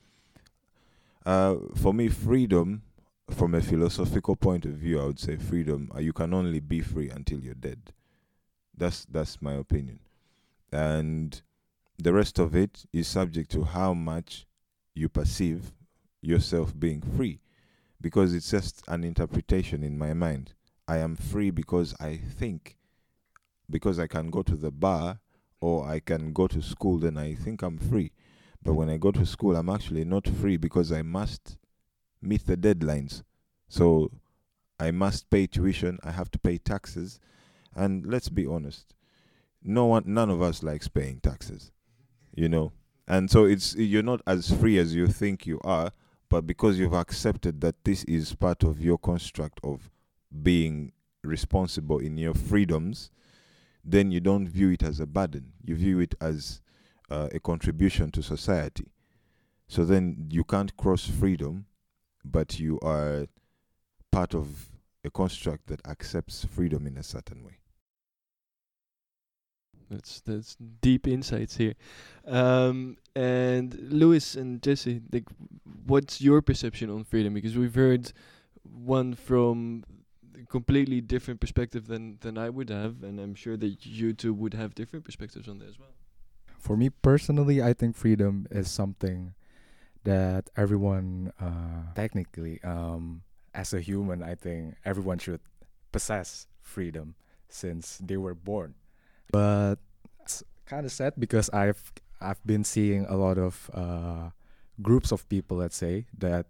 Uh, 1.27 1.57
for 1.75 1.93
me, 1.93 2.09
freedom, 2.09 2.83
from 3.31 3.55
a 3.55 3.61
philosophical 3.61 4.37
point 4.37 4.65
of 4.65 4.73
view, 4.73 5.01
I 5.01 5.07
would 5.07 5.19
say 5.19 5.37
freedom. 5.37 5.91
Uh, 5.95 6.01
you 6.01 6.13
can 6.13 6.33
only 6.35 6.61
be 6.61 6.81
free 6.81 7.11
until 7.11 7.41
you're 7.41 7.55
dead. 7.55 7.93
That's 8.77 9.05
that's 9.07 9.41
my 9.41 9.55
opinion, 9.55 10.01
and 10.73 11.41
the 11.97 12.13
rest 12.13 12.39
of 12.39 12.55
it 12.55 12.85
is 12.93 13.07
subject 13.07 13.51
to 13.53 13.63
how 13.63 13.95
much 13.95 14.47
you 14.95 15.09
perceive 15.09 15.73
yourself 16.21 16.79
being 16.79 17.01
free, 17.01 17.41
because 18.01 18.35
it's 18.35 18.51
just 18.51 18.83
an 18.89 19.05
interpretation 19.05 19.83
in 19.83 19.97
my 19.97 20.13
mind. 20.13 20.55
I 20.87 20.99
am 20.99 21.17
free 21.17 21.51
because 21.51 21.95
I 22.01 22.17
think, 22.17 22.77
because 23.71 23.99
I 23.99 24.07
can 24.07 24.31
go 24.31 24.43
to 24.43 24.57
the 24.57 24.71
bar 24.71 25.21
or 25.61 25.89
I 25.89 26.01
can 26.01 26.33
go 26.33 26.47
to 26.47 26.61
school, 26.61 26.99
then 26.99 27.17
I 27.17 27.35
think 27.35 27.63
I'm 27.63 27.79
free. 27.79 28.13
But 28.63 28.73
mm. 28.73 28.77
when 28.77 28.91
I 28.91 28.97
go 28.97 29.11
to 29.13 29.25
school, 29.27 29.57
I'm 29.57 29.69
actually 29.69 30.05
not 30.05 30.27
free 30.29 30.57
because 30.57 30.93
I 30.93 31.03
must 31.03 31.59
meet 32.21 32.47
the 32.47 32.57
deadlines. 32.57 33.23
So 33.69 34.11
I 34.79 34.91
must 34.91 35.31
pay 35.31 35.47
tuition, 35.47 35.99
I 36.03 36.11
have 36.11 36.31
to 36.33 36.39
pay 36.39 36.59
taxes. 36.59 37.21
And 37.75 38.07
let's 38.07 38.29
be 38.29 38.47
honest, 38.47 38.95
no 39.63 39.87
one 39.87 40.05
none 40.07 40.31
of 40.31 40.43
us 40.43 40.63
likes 40.63 40.89
paying 40.89 41.21
taxes. 41.21 41.73
You 42.35 42.49
know? 42.49 42.73
And 43.07 43.31
so 43.31 43.45
it's 43.45 43.75
you're 43.75 44.03
not 44.03 44.23
as 44.27 44.51
free 44.51 44.79
as 44.79 44.95
you 44.95 45.07
think 45.07 45.47
you 45.47 45.61
are, 45.63 45.93
but 46.29 46.47
because 46.47 46.79
you've 46.79 46.95
accepted 46.95 47.61
that 47.61 47.85
this 47.85 48.05
is 48.05 48.35
part 48.35 48.63
of 48.63 48.81
your 48.81 48.99
construct 48.99 49.61
of 49.63 49.91
being 50.43 50.93
responsible 51.23 51.99
in 51.99 52.17
your 52.17 52.35
freedoms, 52.35 53.11
then 53.85 54.11
you 54.11 54.21
don't 54.21 54.49
view 54.49 54.71
it 54.71 54.83
as 54.83 55.01
a 55.01 55.07
burden. 55.07 55.53
You 55.63 55.77
view 55.77 56.01
it 56.01 56.15
as 56.21 56.63
uh, 57.11 57.29
a 57.33 57.41
contribution 57.41 58.11
to 58.13 58.23
society. 58.23 58.91
So 59.69 59.85
then 59.85 60.29
you 60.31 60.45
can't 60.45 60.77
cross 60.77 61.07
freedom, 61.07 61.67
but 62.25 62.59
you 62.59 62.79
are 62.81 63.27
part 64.11 64.35
of 64.35 64.71
a 65.05 65.11
construct 65.11 65.67
that 65.67 65.87
accepts 65.87 66.45
freedom 66.45 66.87
in 66.87 66.97
a 66.97 67.03
certain 67.03 67.45
way. 67.45 67.59
That's 69.91 70.21
that's 70.23 70.57
deep 70.81 71.07
insights 71.07 71.57
here. 71.57 71.75
Um, 72.27 72.97
and 73.15 73.75
Louis 73.91 74.35
and 74.35 74.63
Jesse, 74.63 75.03
like, 75.13 75.29
what's 75.87 76.21
your 76.21 76.41
perception 76.41 76.91
on 76.91 77.05
freedom? 77.05 77.35
Because 77.35 77.57
we've 77.57 77.75
heard 77.75 78.13
one 78.63 79.15
from 79.15 79.85
completely 80.49 81.01
different 81.01 81.41
perspective 81.41 81.87
than 81.87 82.19
than 82.21 82.39
I 82.39 82.51
would 82.51 82.71
have, 82.71 83.03
and 83.03 83.21
I'm 83.21 83.35
sure 83.35 83.57
that 83.57 83.87
you 83.87 84.13
two 84.13 84.35
would 84.35 84.55
have 84.55 84.75
different 84.75 85.05
perspectives 85.05 85.49
on 85.49 85.59
that 85.59 85.69
as 85.69 85.79
well. 85.79 85.95
For 86.59 86.77
me 86.77 86.91
personally, 86.91 87.63
I 87.63 87.73
think 87.75 87.97
freedom 87.97 88.47
is 88.51 88.71
something 88.71 89.35
that 90.05 90.51
everyone, 90.57 91.33
uh, 91.41 91.93
technically, 91.95 92.61
um, 92.63 93.23
as 93.55 93.73
a 93.73 93.81
human, 93.81 94.23
I 94.23 94.35
think 94.35 94.77
everyone 94.85 95.19
should 95.19 95.41
possess 95.93 96.47
freedom 96.61 97.15
since 97.49 97.99
they 97.99 98.17
were 98.17 98.35
born. 98.35 98.75
But 99.31 99.77
it's 100.21 100.43
kind 100.67 100.85
of 100.87 100.93
sad 100.93 101.15
because 101.19 101.51
I've 101.51 101.93
I've 102.21 102.45
been 102.47 102.65
seeing 102.65 103.05
a 103.07 103.17
lot 103.17 103.39
of 103.39 103.71
uh, 103.75 104.31
groups 104.81 105.13
of 105.13 105.29
people, 105.29 105.59
let's 105.59 105.77
say, 105.77 106.07
that 106.19 106.47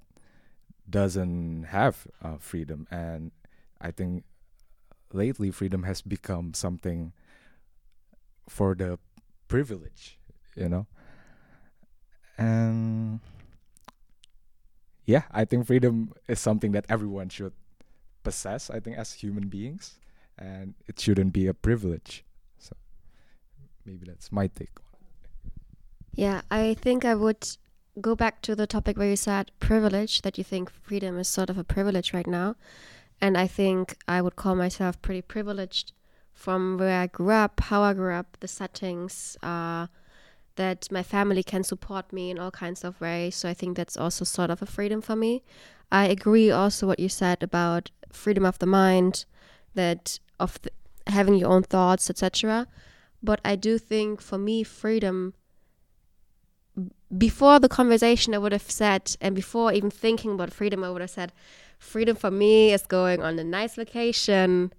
doesn't 0.89 1.65
have 1.65 2.07
uh, 2.23 2.37
freedom, 2.39 2.87
and 2.91 3.33
I 3.85 3.91
think 3.91 4.25
lately 5.13 5.51
freedom 5.51 5.83
has 5.85 6.01
become 6.01 6.55
something 6.55 7.13
for 8.49 8.75
the 8.75 8.99
privilege, 9.47 10.19
you 10.57 10.69
know. 10.69 10.87
And 12.39 13.21
yeah, 15.05 15.25
I 15.31 15.45
think 15.45 15.67
freedom 15.67 16.13
is 16.27 16.41
something 16.41 16.73
that 16.73 16.87
everyone 16.89 17.29
should 17.29 17.53
possess, 18.23 18.71
I 18.71 18.81
think, 18.81 18.97
as 18.97 19.13
human 19.13 19.49
beings, 19.49 20.01
and 20.39 20.75
it 20.89 20.99
shouldn't 20.99 21.35
be 21.35 21.47
a 21.47 21.55
privilege. 21.55 22.25
So 22.59 22.75
maybe 23.85 24.07
that's 24.07 24.33
my 24.33 24.47
take. 24.47 24.81
On 24.81 24.97
it. 25.05 25.53
Yeah, 26.15 26.41
I 26.51 26.75
think 26.75 27.05
I 27.05 27.15
would 27.15 27.47
go 28.01 28.17
back 28.17 28.41
to 28.43 28.57
the 28.57 28.67
topic 28.67 28.97
where 28.97 29.11
you 29.11 29.17
said 29.17 29.53
privilege, 29.61 30.23
that 30.23 30.39
you 30.39 30.45
think 30.45 30.71
freedom 30.71 31.19
is 31.19 31.29
sort 31.29 31.51
of 31.51 31.59
a 31.59 31.65
privilege 31.65 32.15
right 32.15 32.27
now. 32.27 32.57
And 33.25 33.39
I 33.39 33.47
think 33.47 33.97
I 34.07 34.21
would 34.21 34.37
call 34.37 34.55
myself 34.55 35.01
pretty 35.01 35.23
privileged 35.23 35.93
from 36.35 36.77
where 36.77 37.01
I 37.01 37.07
grew 37.07 37.31
up, 37.31 37.59
how 37.59 37.81
I 37.81 37.95
grew 37.95 38.13
up, 38.13 38.37
the 38.41 38.47
settings, 38.47 39.39
uh, 39.43 39.87
that 40.57 40.93
my 40.93 41.03
family 41.03 41.43
can 41.43 41.65
support 41.65 42.13
me 42.13 42.31
in 42.31 42.39
all 42.39 42.51
kinds 42.51 42.85
of 42.85 43.01
ways. 43.01 43.35
So 43.35 43.49
I 43.49 43.55
think 43.55 43.79
that's 43.79 43.97
also 43.97 44.27
sort 44.27 44.51
of 44.51 44.61
a 44.61 44.67
freedom 44.67 45.01
for 45.01 45.17
me. 45.17 45.43
I 45.91 46.07
agree 46.07 46.51
also 46.51 46.87
what 46.87 47.01
you 47.01 47.09
said 47.09 47.43
about 47.43 47.91
freedom 48.13 48.45
of 48.45 48.59
the 48.59 48.67
mind, 48.67 49.25
that 49.75 50.19
of 50.39 50.59
having 51.07 51.37
your 51.37 51.49
own 51.49 51.63
thoughts, 51.63 52.11
etc. 52.11 52.67
But 53.23 53.41
I 53.43 53.57
do 53.57 53.79
think 53.79 54.21
for 54.21 54.37
me, 54.37 54.63
freedom 54.65 55.33
before 57.17 57.59
the 57.59 57.69
conversation, 57.69 58.35
I 58.35 58.39
would 58.39 58.53
have 58.53 58.71
said, 58.71 59.17
and 59.21 59.35
before 59.35 59.73
even 59.73 59.91
thinking 59.91 60.33
about 60.33 60.53
freedom, 60.53 60.83
I 60.83 60.91
would 60.91 61.01
have 61.01 61.11
said, 61.11 61.33
freedom 61.85 62.17
for 62.17 62.31
me 62.31 62.73
is 62.73 62.83
going 62.87 63.23
on 63.23 63.39
a 63.39 63.45
nice 63.45 63.77
vacation, 63.77 64.73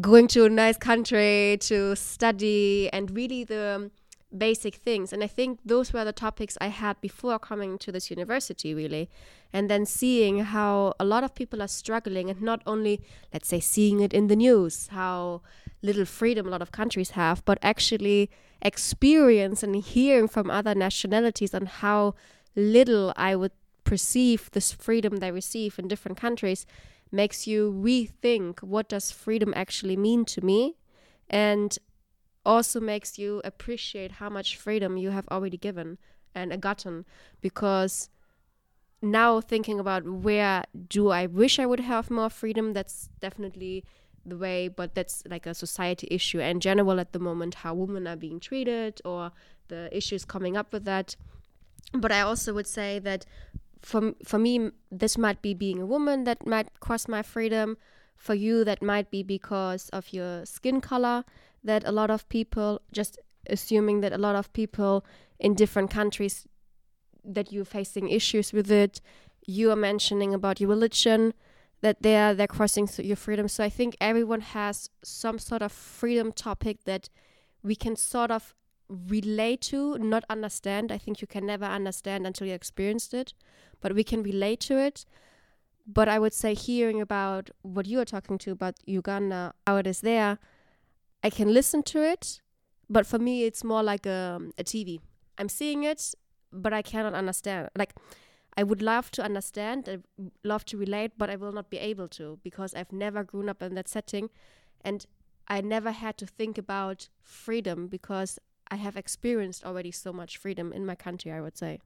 going 0.00 0.28
to 0.28 0.44
a 0.44 0.48
nice 0.48 0.76
country 0.76 1.58
to 1.62 1.96
study, 1.96 2.88
and 2.92 3.10
really 3.10 3.44
the 3.44 3.90
basic 4.36 4.76
things. 4.76 5.12
And 5.12 5.24
I 5.24 5.26
think 5.26 5.58
those 5.64 5.92
were 5.92 6.04
the 6.04 6.12
topics 6.12 6.56
I 6.60 6.68
had 6.68 7.00
before 7.00 7.38
coming 7.38 7.78
to 7.78 7.90
this 7.90 8.10
university, 8.10 8.72
really. 8.74 9.10
And 9.52 9.68
then 9.68 9.84
seeing 9.84 10.38
how 10.38 10.94
a 11.00 11.04
lot 11.04 11.24
of 11.24 11.34
people 11.34 11.60
are 11.60 11.68
struggling, 11.68 12.30
and 12.30 12.40
not 12.40 12.62
only, 12.64 13.02
let's 13.32 13.48
say, 13.48 13.60
seeing 13.60 14.00
it 14.00 14.12
in 14.12 14.28
the 14.28 14.36
news, 14.36 14.88
how 14.88 15.42
little 15.82 16.04
freedom 16.04 16.46
a 16.46 16.50
lot 16.50 16.62
of 16.62 16.70
countries 16.70 17.10
have, 17.10 17.44
but 17.44 17.58
actually 17.60 18.30
experience 18.62 19.62
and 19.62 19.74
hearing 19.76 20.28
from 20.28 20.50
other 20.50 20.74
nationalities 20.74 21.54
on 21.54 21.66
how 21.66 22.14
little 22.54 23.12
I 23.16 23.34
would 23.34 23.52
perceive 23.84 24.50
this 24.52 24.72
freedom 24.72 25.16
they 25.16 25.30
receive 25.30 25.78
in 25.78 25.88
different 25.88 26.18
countries 26.18 26.66
makes 27.12 27.46
you 27.46 27.72
rethink 27.72 28.62
what 28.62 28.88
does 28.88 29.10
freedom 29.10 29.52
actually 29.56 29.96
mean 29.96 30.24
to 30.24 30.44
me 30.44 30.76
and 31.28 31.78
also 32.44 32.80
makes 32.80 33.18
you 33.18 33.40
appreciate 33.44 34.12
how 34.12 34.28
much 34.28 34.56
freedom 34.56 34.96
you 34.96 35.10
have 35.10 35.28
already 35.28 35.56
given 35.56 35.98
and 36.34 36.60
gotten. 36.60 37.04
Because 37.40 38.08
now 39.02 39.40
thinking 39.40 39.78
about 39.78 40.04
where 40.04 40.64
do 40.88 41.10
I 41.10 41.26
wish 41.26 41.58
I 41.58 41.66
would 41.66 41.80
have 41.80 42.10
more 42.10 42.30
freedom 42.30 42.72
that's 42.72 43.08
definitely 43.20 43.84
the 44.26 44.36
way 44.36 44.68
but 44.68 44.94
that's 44.94 45.22
like 45.26 45.46
a 45.46 45.54
society 45.54 46.06
issue 46.10 46.38
in 46.40 46.60
general 46.60 47.00
at 47.00 47.12
the 47.12 47.18
moment 47.18 47.54
how 47.54 47.72
women 47.72 48.06
are 48.06 48.16
being 48.16 48.38
treated 48.38 49.00
or 49.02 49.32
the 49.68 49.88
issues 49.96 50.24
coming 50.24 50.56
up 50.56 50.72
with 50.72 50.84
that. 50.84 51.16
But 51.92 52.12
I 52.12 52.20
also 52.20 52.52
would 52.52 52.66
say 52.66 52.98
that 53.00 53.24
for 53.82 54.12
for 54.24 54.38
me 54.38 54.70
this 54.90 55.16
might 55.16 55.42
be 55.42 55.54
being 55.54 55.80
a 55.80 55.86
woman 55.86 56.24
that 56.24 56.46
might 56.46 56.80
cross 56.80 57.08
my 57.08 57.22
freedom. 57.22 57.76
For 58.16 58.34
you 58.34 58.64
that 58.64 58.82
might 58.82 59.10
be 59.10 59.22
because 59.22 59.88
of 59.94 60.12
your 60.12 60.44
skin 60.44 60.82
color 60.82 61.24
that 61.64 61.86
a 61.86 61.90
lot 61.90 62.10
of 62.10 62.28
people 62.28 62.82
just 62.92 63.18
assuming 63.48 64.02
that 64.02 64.12
a 64.12 64.18
lot 64.18 64.36
of 64.36 64.52
people 64.52 65.06
in 65.38 65.54
different 65.54 65.90
countries 65.90 66.46
that 67.24 67.50
you're 67.50 67.64
facing 67.64 68.10
issues 68.10 68.52
with 68.52 68.70
it 68.70 69.00
you 69.46 69.70
are 69.70 69.76
mentioning 69.76 70.34
about 70.34 70.60
your 70.60 70.68
religion 70.68 71.32
that 71.80 72.02
they're 72.02 72.34
they're 72.34 72.46
crossing 72.46 72.88
your 72.98 73.16
freedom. 73.16 73.48
So 73.48 73.64
i 73.64 73.70
think 73.70 73.96
everyone 74.00 74.42
has 74.42 74.90
some 75.02 75.38
sort 75.38 75.62
of 75.62 75.72
freedom 75.72 76.30
topic 76.32 76.84
that 76.84 77.08
we 77.62 77.74
can 77.74 77.96
sort 77.96 78.30
of 78.30 78.54
relate 78.90 79.60
to 79.60 79.96
not 79.98 80.24
understand. 80.28 80.90
I 80.90 80.98
think 80.98 81.20
you 81.20 81.26
can 81.26 81.46
never 81.46 81.64
understand 81.64 82.26
until 82.26 82.46
you 82.46 82.54
experienced 82.54 83.14
it 83.14 83.34
but 83.80 83.94
we 83.94 84.04
can 84.04 84.22
relate 84.22 84.60
to 84.60 84.78
it. 84.78 85.04
But 85.86 86.08
i 86.08 86.18
would 86.18 86.34
say 86.34 86.54
hearing 86.54 87.00
about 87.00 87.50
what 87.62 87.86
you 87.86 87.98
are 88.00 88.04
talking 88.04 88.38
to 88.38 88.52
about 88.52 88.74
uganda 88.86 89.54
how 89.66 89.76
it 89.76 89.86
is 89.86 90.02
there 90.02 90.38
i 91.24 91.30
can 91.30 91.52
listen 91.52 91.82
to 91.82 91.98
it 92.00 92.40
but 92.88 93.06
for 93.06 93.18
me 93.18 93.44
it's 93.44 93.64
more 93.64 93.82
like 93.82 94.06
a, 94.06 94.40
a 94.56 94.62
tv 94.62 95.00
i'm 95.38 95.48
seeing 95.48 95.82
it 95.82 96.14
but 96.52 96.72
i 96.72 96.82
cannot 96.82 97.14
understand. 97.14 97.70
Like 97.76 97.94
i 98.56 98.62
would 98.62 98.82
love 98.82 99.10
to 99.12 99.22
understand 99.22 99.88
i 99.88 99.98
love 100.44 100.64
to 100.66 100.76
relate 100.76 101.12
but 101.18 101.30
i 101.30 101.34
will 101.34 101.50
not 101.50 101.70
be 101.70 101.78
able 101.78 102.08
to 102.08 102.38
because 102.44 102.72
i've 102.74 102.92
never 102.92 103.24
grown 103.24 103.48
up 103.48 103.60
in 103.62 103.74
that 103.74 103.88
setting 103.88 104.30
and 104.82 105.06
i 105.48 105.60
never 105.60 105.90
had 105.90 106.16
to 106.18 106.26
think 106.26 106.56
about 106.58 107.08
freedom 107.20 107.88
because 107.88 108.38
i 108.70 108.76
have 108.76 108.96
experienced 108.96 109.64
already 109.64 109.90
so 109.90 110.12
much 110.12 110.36
freedom 110.36 110.72
in 110.72 110.84
my 110.86 110.94
country 110.94 111.30
i 111.32 111.40
would 111.40 111.56
say 111.56 111.78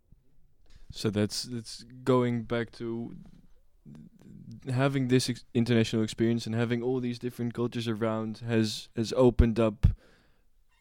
So 0.92 1.10
that's 1.10 1.42
that's 1.54 1.84
going 2.04 2.46
back 2.46 2.70
to 2.78 2.88
having 4.72 5.08
this 5.08 5.28
ex- 5.28 5.44
international 5.52 6.02
experience 6.02 6.46
and 6.46 6.54
having 6.54 6.82
all 6.82 7.00
these 7.00 7.18
different 7.18 7.52
cultures 7.54 7.88
around 7.88 8.38
has 8.46 8.88
has 8.96 9.12
opened 9.16 9.58
up 9.58 9.86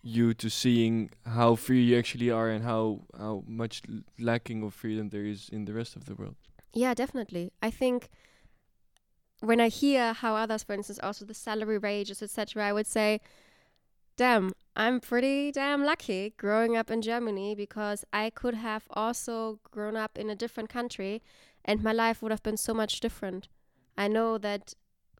you 0.04 0.34
to 0.34 0.50
seeing 0.50 1.10
how 1.26 1.56
free 1.56 1.84
you 1.84 1.98
actually 1.98 2.30
are 2.30 2.50
and 2.50 2.64
how 2.64 2.84
how 3.18 3.44
much 3.48 3.82
l- 3.90 4.02
lacking 4.20 4.64
of 4.64 4.74
freedom 4.74 5.10
there 5.10 5.26
is 5.26 5.50
in 5.50 5.66
the 5.66 5.74
rest 5.74 5.96
of 5.96 6.04
the 6.06 6.14
world. 6.14 6.36
Yeah, 6.74 6.94
definitely. 6.94 7.52
I 7.62 7.72
think 7.72 8.10
when 9.40 9.60
I 9.60 9.70
hear 9.70 10.14
how 10.14 10.36
others, 10.36 10.64
for 10.64 10.74
instance, 10.74 11.00
also 11.02 11.26
the 11.26 11.34
salary 11.34 11.78
ranges, 11.78 12.22
etc., 12.22 12.68
I 12.70 12.74
would 12.74 12.88
say, 12.88 13.20
damn, 14.18 14.52
I'm 14.76 15.00
pretty 15.00 15.52
damn 15.52 15.84
lucky 15.84 16.34
growing 16.38 16.76
up 16.76 16.90
in 16.90 17.02
Germany 17.02 17.54
because 17.54 18.04
I 18.12 18.32
could 18.32 18.56
have 18.56 18.86
also 18.92 19.60
grown 19.70 19.96
up 19.96 20.18
in 20.18 20.30
a 20.30 20.36
different 20.36 20.70
country 20.70 21.22
and 21.64 21.84
my 21.84 21.92
life 21.94 22.22
would 22.22 22.32
have 22.32 22.44
been 22.44 22.58
so 22.58 22.74
much 22.74 23.00
different. 23.00 23.48
I 23.98 24.08
know 24.08 24.40
that 24.40 24.74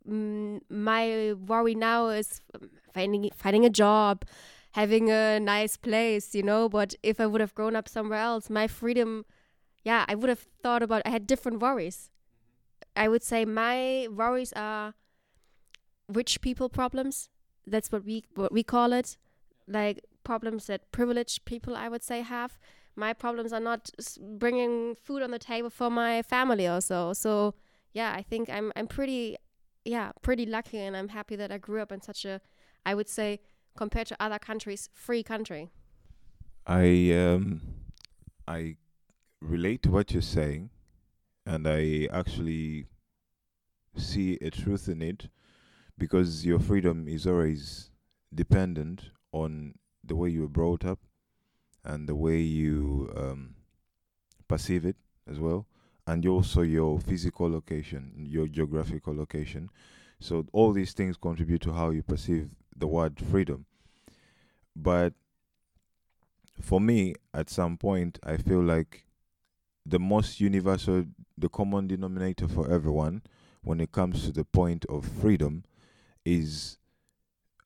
mm, 0.10 0.60
my 0.70 1.34
worry 1.34 1.76
now 1.76 2.08
is 2.08 2.42
finding 2.94 3.30
finding 3.36 3.64
a 3.64 3.70
job, 3.70 4.26
having 4.72 5.12
a 5.12 5.40
nice 5.40 5.78
place, 5.78 6.34
you 6.34 6.42
know, 6.42 6.68
but 6.68 6.96
if 7.04 7.20
I 7.20 7.28
would 7.28 7.42
have 7.42 7.54
grown 7.54 7.76
up 7.76 7.88
somewhere 7.88 8.20
else, 8.20 8.50
my 8.50 8.68
freedom 8.68 9.26
yeah, 9.84 10.06
I 10.08 10.16
would 10.16 10.30
have 10.30 10.48
thought 10.64 10.82
about 10.82 11.04
I 11.06 11.10
had 11.10 11.28
different 11.28 11.60
worries. 11.60 12.10
I 12.96 13.08
would 13.08 13.24
say 13.24 13.46
my 13.46 14.08
worries 14.10 14.54
are 14.54 14.96
rich 16.08 16.42
people 16.42 16.70
problems. 16.70 17.30
That's 17.68 17.92
what 17.92 18.04
we 18.04 18.24
what 18.36 18.52
we 18.52 18.64
call 18.64 18.94
it. 18.94 19.18
Like 19.68 20.04
problems 20.24 20.68
that 20.68 20.92
privileged 20.92 21.46
people 21.46 21.76
I 21.76 21.90
would 21.90 22.04
say 22.04 22.22
have. 22.22 22.58
My 22.96 23.14
problems 23.14 23.52
are 23.52 23.60
not 23.60 23.90
bringing 24.20 24.96
food 24.96 25.24
on 25.24 25.32
the 25.32 25.40
table 25.40 25.70
for 25.70 25.90
my 25.90 26.22
family 26.22 26.68
or 26.68 26.82
so. 26.82 27.14
So 27.14 27.56
yeah, 27.94 28.14
I 28.16 28.22
think 28.22 28.50
I'm 28.50 28.72
I'm 28.76 28.88
pretty 28.88 29.38
yeah, 29.86 30.12
pretty 30.22 30.46
lucky 30.46 30.80
and 30.80 30.96
I'm 30.96 31.10
happy 31.10 31.36
that 31.36 31.52
I 31.52 31.58
grew 31.58 31.82
up 31.82 31.92
in 31.92 32.02
such 32.02 32.26
a 32.26 32.42
I 32.86 32.96
would 32.96 33.10
say 33.10 33.40
compared 33.76 34.08
to 34.08 34.16
other 34.20 34.40
countries, 34.40 34.90
free 34.94 35.24
country. 35.24 35.72
I 36.66 37.12
um 37.14 37.62
I 38.48 38.78
relate 39.42 39.84
to 39.84 39.92
what 39.92 40.12
you're 40.12 40.22
saying 40.22 40.70
and 41.46 41.68
I 41.68 42.08
actually 42.12 42.86
see 43.96 44.38
a 44.42 44.50
truth 44.50 44.88
in 44.88 45.02
it 45.02 45.28
because 45.98 46.46
your 46.46 46.60
freedom 46.60 47.08
is 47.08 47.28
always 47.28 47.92
dependent 48.34 49.12
on 49.34 49.76
the 50.04 50.16
way 50.16 50.30
you 50.30 50.42
were 50.42 50.48
brought 50.48 50.86
up 50.86 51.00
and 51.84 52.08
the 52.08 52.16
way 52.16 52.40
you 52.40 53.12
um, 53.18 53.56
perceive 54.48 54.86
it 54.86 54.96
as 55.30 55.40
well 55.40 55.68
and 56.08 56.26
also 56.26 56.62
your 56.62 57.00
physical 57.00 57.50
location 57.50 58.14
your 58.16 58.48
geographical 58.48 59.14
location. 59.16 59.70
So 60.22 60.46
all 60.54 60.72
these 60.72 60.94
things 60.94 61.18
contribute 61.18 61.62
to 61.64 61.74
how 61.74 61.90
you 61.90 62.04
perceive 62.04 62.52
the 62.76 62.88
word 62.88 63.20
freedom. 63.20 63.66
But 64.76 65.14
for 66.62 66.80
me 66.80 67.16
at 67.34 67.50
some 67.50 67.78
point 67.78 68.20
i 68.24 68.38
feel 68.38 68.62
like 68.62 69.06
the 69.86 70.00
most 70.00 70.40
universal 70.40 71.04
the 71.38 71.50
common 71.50 71.88
denominator 71.88 72.48
for 72.48 72.72
everyone 72.72 73.22
when 73.64 73.80
it 73.80 73.92
comes 73.92 74.26
to 74.26 74.32
the 74.32 74.46
point 74.46 74.86
of 74.86 75.06
freedom 75.06 75.64
is 76.26 76.78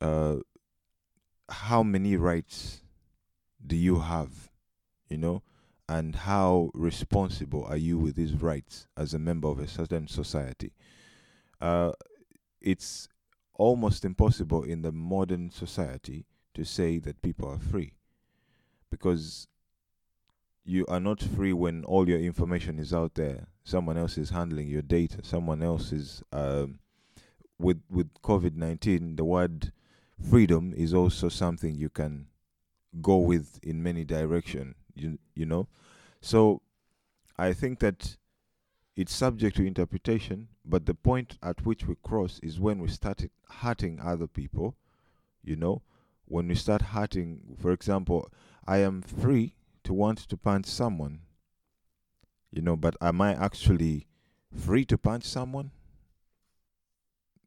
uh 0.02 0.38
how 1.50 1.84
many 1.84 2.16
rights 2.16 2.82
do 3.66 3.76
you 3.76 4.00
have 4.00 4.50
you 5.10 5.18
know? 5.18 5.44
And 5.90 6.16
how 6.16 6.70
responsible 6.74 7.64
are 7.64 7.78
you 7.78 7.98
with 7.98 8.16
these 8.16 8.34
rights 8.34 8.88
as 8.98 9.14
a 9.14 9.20
member 9.20 9.48
of 9.48 9.60
a 9.60 9.68
certain 9.68 10.08
society? 10.08 10.74
Uh 11.62 11.94
it's 12.62 13.08
almost 13.54 14.04
impossible 14.04 14.64
in 14.64 14.82
the 14.82 14.92
modern 14.92 15.50
society 15.50 16.26
to 16.54 16.64
say 16.66 16.98
that 17.00 17.22
people 17.22 17.48
are 17.50 17.60
free 17.60 17.94
because 18.92 19.48
you 20.66 20.86
are 20.88 21.00
not 21.00 21.22
free 21.22 21.54
when 21.54 21.86
all 21.86 22.10
your 22.10 22.20
information 22.20 22.78
is 22.78 22.94
out 22.94 23.16
there. 23.16 23.48
Someone 23.64 23.98
else 23.98 24.18
is 24.18 24.32
handling 24.32 24.68
your 24.68 24.82
data. 24.82 25.20
Someone 25.24 25.64
else 25.64 25.94
is 25.94 26.22
um, 26.34 26.80
with 27.58 27.82
with 27.90 28.14
covid-19 28.22 29.18
the 29.18 29.24
word 29.24 29.72
freedom 30.22 30.74
is 30.76 30.94
also 30.94 31.30
something 31.30 31.76
you 31.76 31.90
can 31.90 32.28
go 33.02 33.18
with 33.18 33.60
in 33.62 33.82
many 33.84 34.04
direction 34.04 34.76
you 34.96 35.18
you 35.36 35.46
know? 35.46 35.68
So 36.22 36.62
i 37.38 37.54
think 37.54 37.80
that 37.80 38.18
it's 38.96 39.14
subject 39.14 39.56
to 39.58 39.66
interpretation 39.66 40.48
but 40.66 40.86
the 40.86 40.96
point 40.96 41.38
at 41.44 41.64
which 41.66 41.86
we 41.86 41.96
cross 42.04 42.40
is 42.42 42.60
when 42.60 42.80
we 42.80 42.88
start 42.88 43.24
hurting 43.62 44.00
other 44.02 44.28
people 44.28 44.76
you 45.44 45.56
know? 45.56 45.82
When 46.26 46.50
we 46.50 46.56
start 46.56 46.82
hurting 46.82 47.56
for 47.60 47.72
example 47.72 48.30
i 48.68 48.78
am 48.80 49.02
free 49.02 49.54
to 49.84 49.94
want 49.94 50.20
to 50.20 50.38
punch 50.38 50.66
someone 50.66 51.20
you 52.52 52.62
know 52.62 52.76
but 52.76 52.98
am 53.02 53.22
i 53.22 53.34
actually 53.34 54.08
free 54.56 54.86
to 54.86 54.98
punch 54.98 55.24
someone? 55.24 55.72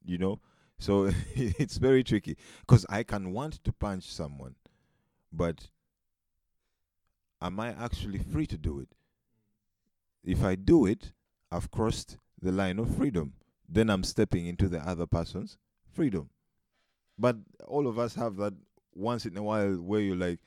You 0.05 0.19
know 0.19 0.41
so 0.81 1.11
it's 1.37 1.77
very 1.77 2.03
tricky 2.03 2.37
because 2.61 2.85
i 2.89 3.05
can 3.05 3.33
want 3.33 3.63
to 3.63 3.73
punch 3.73 4.05
someone 4.05 4.57
but 5.33 5.69
am 7.41 7.61
i 7.61 7.69
actually 7.69 8.19
free 8.19 8.47
to 8.47 8.59
do 8.59 8.81
it? 8.81 8.89
If 10.25 10.43
i 10.43 10.57
do 10.57 10.87
it 10.87 11.13
i've 11.53 11.71
crossed 11.71 12.17
the 12.43 12.51
line 12.51 12.79
of 12.81 12.97
freedom. 12.97 13.35
Then 13.69 13.91
i'm 13.91 14.03
stepping 14.03 14.47
into 14.47 14.69
the 14.69 14.81
other 14.81 15.07
person's 15.07 15.59
freedom. 15.93 16.31
But 17.17 17.37
all 17.67 17.87
of 17.87 17.99
us 17.99 18.15
have 18.17 18.37
that 18.37 18.55
once 18.95 19.25
in 19.27 19.37
a 19.37 19.43
while 19.43 19.75
where 19.75 20.01
you're 20.01 20.17
like 20.17 20.41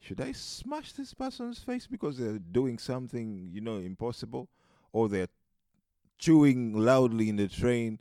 should 0.00 0.20
I 0.20 0.32
smash 0.32 0.92
this 0.92 1.14
person's 1.14 1.58
face 1.58 1.86
because 1.86 2.18
they're 2.18 2.38
doing 2.38 2.78
something, 2.78 3.48
you 3.52 3.60
know, 3.60 3.78
impossible? 3.78 4.48
Or 4.92 5.08
they're 5.08 5.28
chewing 6.18 6.74
loudly 6.74 7.28
in 7.28 7.36
the 7.36 7.48
train, 7.48 7.98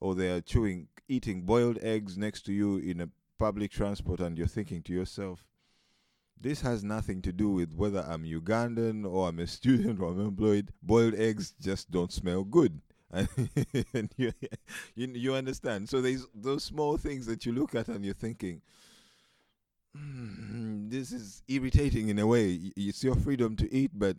or 0.00 0.14
they're 0.14 0.40
chewing, 0.40 0.88
eating 1.08 1.42
boiled 1.42 1.78
eggs 1.82 2.16
next 2.16 2.42
to 2.46 2.52
you 2.52 2.76
in 2.76 3.00
a 3.00 3.08
public 3.38 3.70
transport, 3.70 4.20
and 4.20 4.36
you're 4.36 4.46
thinking 4.46 4.82
to 4.82 4.92
yourself, 4.92 5.46
this 6.38 6.60
has 6.60 6.84
nothing 6.84 7.22
to 7.22 7.32
do 7.32 7.50
with 7.50 7.72
whether 7.74 8.04
I'm 8.06 8.24
Ugandan 8.24 9.10
or 9.10 9.28
I'm 9.28 9.38
a 9.38 9.46
student 9.46 10.00
or 10.00 10.10
I'm 10.10 10.20
employed. 10.20 10.72
Boiled 10.82 11.14
eggs 11.14 11.54
just 11.60 11.90
don't 11.90 12.12
smell 12.12 12.44
good. 12.44 12.80
and 13.12 14.10
you, 14.16 14.32
you 14.96 15.06
you 15.06 15.34
understand. 15.34 15.88
So 15.88 16.00
there's 16.00 16.26
those 16.34 16.64
small 16.64 16.96
things 16.96 17.26
that 17.26 17.46
you 17.46 17.52
look 17.52 17.74
at 17.74 17.88
and 17.88 18.04
you're 18.04 18.14
thinking, 18.14 18.60
"Hmm, 19.94 20.88
this 20.88 21.12
is 21.12 21.42
irritating 21.46 22.08
in 22.08 22.18
a 22.18 22.26
way. 22.26 22.72
It's 22.76 23.04
your 23.04 23.14
freedom 23.14 23.54
to 23.56 23.72
eat, 23.72 23.92
but 23.94 24.16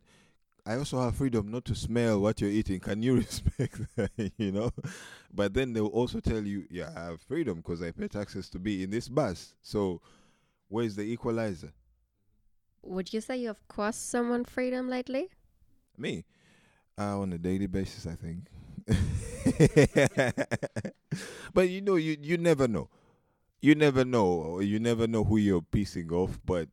I 0.68 0.76
also 0.76 1.00
have 1.02 1.16
freedom 1.16 1.50
not 1.50 1.64
to 1.66 1.76
smell 1.76 2.20
what 2.20 2.42
you're 2.42 2.50
eating. 2.50 2.82
Can 2.82 3.02
you 3.02 3.16
respect 3.24 3.80
that? 3.96 4.12
you 4.38 4.52
know? 4.52 4.72
But 5.34 5.54
then 5.54 5.72
they'll 5.72 5.88
also 5.88 6.20
tell 6.20 6.44
you, 6.44 6.66
yeah, 6.70 6.92
I 6.94 7.06
have 7.06 7.22
freedom 7.22 7.58
because 7.58 7.82
I 7.82 7.92
pay 7.92 8.10
taxes 8.10 8.50
to 8.50 8.60
be 8.60 8.84
in 8.84 8.90
this 8.90 9.08
bus. 9.08 9.56
So 9.62 10.02
where's 10.68 10.98
the 10.98 11.04
equalizer? 11.04 11.72
Would 12.84 13.14
you 13.14 13.22
say 13.22 13.38
you 13.38 13.48
have 13.48 13.66
cost 13.70 14.10
someone 14.10 14.44
freedom 14.44 14.90
lately? 14.90 15.30
Me, 15.98 16.26
uh, 17.00 17.18
on 17.20 17.32
a 17.32 17.38
daily 17.38 17.68
basis, 17.68 18.06
I 18.06 18.16
think. 18.16 18.48
but 21.54 21.70
you 21.70 21.82
know, 21.82 21.96
you 21.96 22.18
you 22.22 22.38
never 22.38 22.68
know. 22.68 22.90
You 23.60 23.76
never 23.76 24.06
know, 24.06 24.60
you 24.60 24.80
never 24.80 25.08
know 25.08 25.24
who 25.24 25.38
you're 25.38 25.62
piecing 25.62 26.12
off. 26.12 26.40
But 26.46 26.70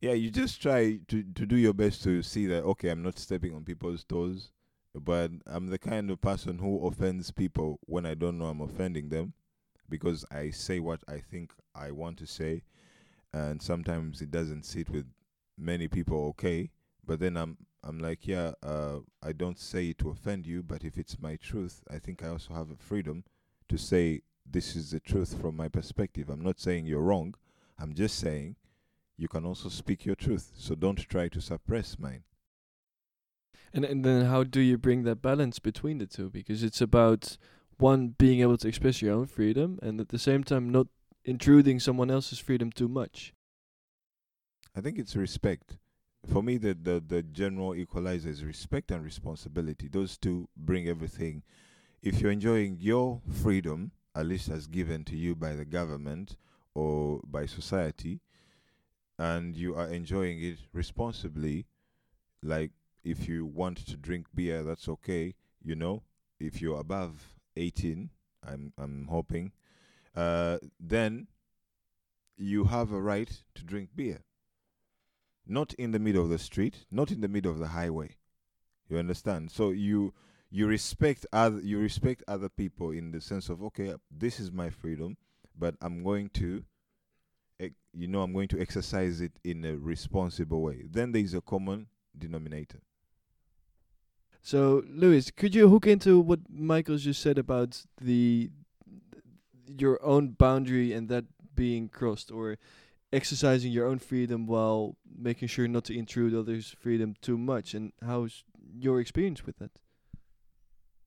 yeah, 0.00 0.12
you 0.12 0.30
just 0.30 0.60
try 0.60 0.98
to 1.08 1.22
to 1.22 1.46
do 1.46 1.56
your 1.56 1.72
best 1.72 2.02
to 2.04 2.22
see 2.22 2.46
that 2.46 2.64
okay, 2.64 2.90
I'm 2.90 3.02
not 3.02 3.18
stepping 3.18 3.54
on 3.54 3.64
people's 3.64 4.04
toes, 4.04 4.50
but 4.94 5.30
I'm 5.46 5.68
the 5.68 5.78
kind 5.78 6.10
of 6.10 6.20
person 6.20 6.58
who 6.58 6.86
offends 6.86 7.30
people 7.30 7.78
when 7.86 8.06
I 8.06 8.14
don't 8.14 8.38
know 8.38 8.46
I'm 8.46 8.60
offending 8.60 9.08
them, 9.08 9.32
because 9.88 10.24
I 10.30 10.50
say 10.50 10.80
what 10.80 11.00
I 11.08 11.18
think 11.18 11.52
I 11.74 11.90
want 11.90 12.18
to 12.18 12.26
say, 12.26 12.62
and 13.32 13.60
sometimes 13.62 14.20
it 14.20 14.30
doesn't 14.30 14.64
sit 14.64 14.90
with 14.90 15.06
many 15.58 15.88
people 15.88 16.26
okay. 16.28 16.70
But 17.06 17.20
then 17.20 17.36
I'm 17.36 17.56
I'm 17.84 18.00
like, 18.00 18.26
yeah, 18.26 18.52
uh, 18.62 18.98
I 19.22 19.32
don't 19.32 19.58
say 19.58 19.88
it 19.90 19.98
to 19.98 20.10
offend 20.10 20.46
you, 20.46 20.62
but 20.62 20.84
if 20.84 20.98
it's 20.98 21.20
my 21.20 21.36
truth, 21.36 21.84
I 21.88 21.98
think 21.98 22.22
I 22.22 22.28
also 22.28 22.52
have 22.54 22.70
a 22.70 22.76
freedom 22.76 23.24
to 23.68 23.78
say 23.78 24.22
this 24.44 24.76
is 24.76 24.90
the 24.90 25.00
truth 25.00 25.40
from 25.40 25.56
my 25.56 25.68
perspective. 25.68 26.28
I'm 26.28 26.42
not 26.42 26.60
saying 26.60 26.86
you're 26.86 27.00
wrong. 27.00 27.34
I'm 27.78 27.94
just 27.94 28.18
saying 28.18 28.56
you 29.16 29.28
can 29.28 29.44
also 29.44 29.68
speak 29.68 30.04
your 30.04 30.14
truth. 30.14 30.52
So 30.56 30.74
don't 30.74 30.98
try 30.98 31.28
to 31.28 31.40
suppress 31.40 31.98
mine. 31.98 32.24
And 33.72 33.84
and 33.84 34.04
then 34.04 34.26
how 34.26 34.44
do 34.44 34.60
you 34.60 34.78
bring 34.78 35.02
that 35.04 35.22
balance 35.22 35.58
between 35.58 35.98
the 35.98 36.06
two? 36.06 36.30
Because 36.30 36.62
it's 36.62 36.80
about 36.80 37.36
one 37.78 38.14
being 38.18 38.40
able 38.40 38.56
to 38.58 38.68
express 38.68 39.02
your 39.02 39.14
own 39.14 39.26
freedom 39.26 39.78
and 39.82 40.00
at 40.00 40.08
the 40.08 40.18
same 40.18 40.44
time 40.44 40.70
not 40.70 40.86
intruding 41.24 41.80
someone 41.80 42.10
else's 42.10 42.38
freedom 42.38 42.70
too 42.72 42.88
much. 42.88 43.34
I 44.74 44.80
think 44.80 44.98
it's 44.98 45.16
respect. 45.16 45.76
For 46.26 46.42
me, 46.42 46.58
the, 46.58 46.74
the, 46.74 47.02
the 47.06 47.22
general 47.22 47.74
equalizer 47.74 48.28
is 48.28 48.44
respect 48.44 48.90
and 48.90 49.04
responsibility. 49.04 49.88
Those 49.88 50.18
two 50.18 50.48
bring 50.56 50.88
everything. 50.88 51.42
If 52.02 52.20
you're 52.20 52.32
enjoying 52.32 52.78
your 52.80 53.20
freedom, 53.30 53.92
at 54.14 54.26
least 54.26 54.50
as 54.50 54.66
given 54.66 55.04
to 55.04 55.16
you 55.16 55.34
by 55.34 55.54
the 55.54 55.64
government 55.64 56.36
or 56.74 57.20
by 57.24 57.46
society, 57.46 58.20
and 59.18 59.56
you 59.56 59.74
are 59.74 59.88
enjoying 59.88 60.42
it 60.42 60.58
responsibly, 60.72 61.66
like 62.42 62.72
if 63.04 63.28
you 63.28 63.46
want 63.46 63.78
to 63.86 63.96
drink 63.96 64.26
beer, 64.34 64.62
that's 64.62 64.88
okay. 64.88 65.34
You 65.62 65.74
know, 65.74 66.02
if 66.38 66.60
you're 66.60 66.80
above 66.80 67.34
18, 67.56 68.10
I'm 68.46 68.72
I'm 68.78 69.06
hoping, 69.08 69.52
uh, 70.14 70.58
then 70.78 71.28
you 72.36 72.64
have 72.64 72.92
a 72.92 73.00
right 73.00 73.42
to 73.54 73.64
drink 73.64 73.90
beer 73.94 74.20
not 75.46 75.72
in 75.74 75.92
the 75.92 75.98
middle 75.98 76.22
of 76.22 76.30
the 76.30 76.38
street, 76.38 76.84
not 76.90 77.10
in 77.10 77.20
the 77.20 77.28
middle 77.28 77.52
of 77.52 77.58
the 77.58 77.68
highway. 77.68 78.16
You 78.88 78.98
understand? 78.98 79.50
So 79.50 79.70
you 79.70 80.12
you 80.50 80.66
respect 80.66 81.26
other 81.32 81.60
you 81.60 81.78
respect 81.78 82.22
other 82.28 82.48
people 82.48 82.90
in 82.90 83.12
the 83.12 83.20
sense 83.20 83.48
of 83.48 83.62
okay, 83.62 83.94
this 84.10 84.40
is 84.40 84.52
my 84.52 84.70
freedom, 84.70 85.16
but 85.56 85.74
I'm 85.80 86.02
going 86.02 86.30
to 86.30 86.64
you 87.96 88.06
know 88.08 88.22
I'm 88.22 88.32
going 88.32 88.48
to 88.48 88.60
exercise 88.60 89.20
it 89.20 89.32
in 89.42 89.64
a 89.64 89.76
responsible 89.76 90.62
way. 90.62 90.84
Then 90.90 91.12
there 91.12 91.22
is 91.22 91.34
a 91.34 91.40
common 91.40 91.86
denominator. 92.16 92.80
So, 94.42 94.84
Louis, 94.88 95.30
could 95.30 95.54
you 95.54 95.68
hook 95.68 95.86
into 95.86 96.20
what 96.20 96.52
Micheal 96.52 96.98
just 96.98 97.20
said 97.20 97.38
about 97.38 97.84
the 98.00 98.50
your 99.66 100.00
own 100.04 100.28
boundary 100.28 100.92
and 100.92 101.08
that 101.08 101.24
being 101.54 101.88
crossed, 101.88 102.30
or 102.30 102.58
exercising 103.12 103.72
your 103.72 103.86
own 103.86 103.98
freedom 103.98 104.46
while 104.46 104.96
making 105.18 105.48
sure 105.48 105.66
not 105.66 105.84
to 105.86 105.98
intrude 105.98 106.34
others' 106.34 106.76
freedom 106.78 107.16
too 107.20 107.36
much, 107.36 107.74
and 107.74 107.92
how's 108.04 108.44
your 108.78 109.00
experience 109.00 109.44
with 109.44 109.58
that? 109.58 109.70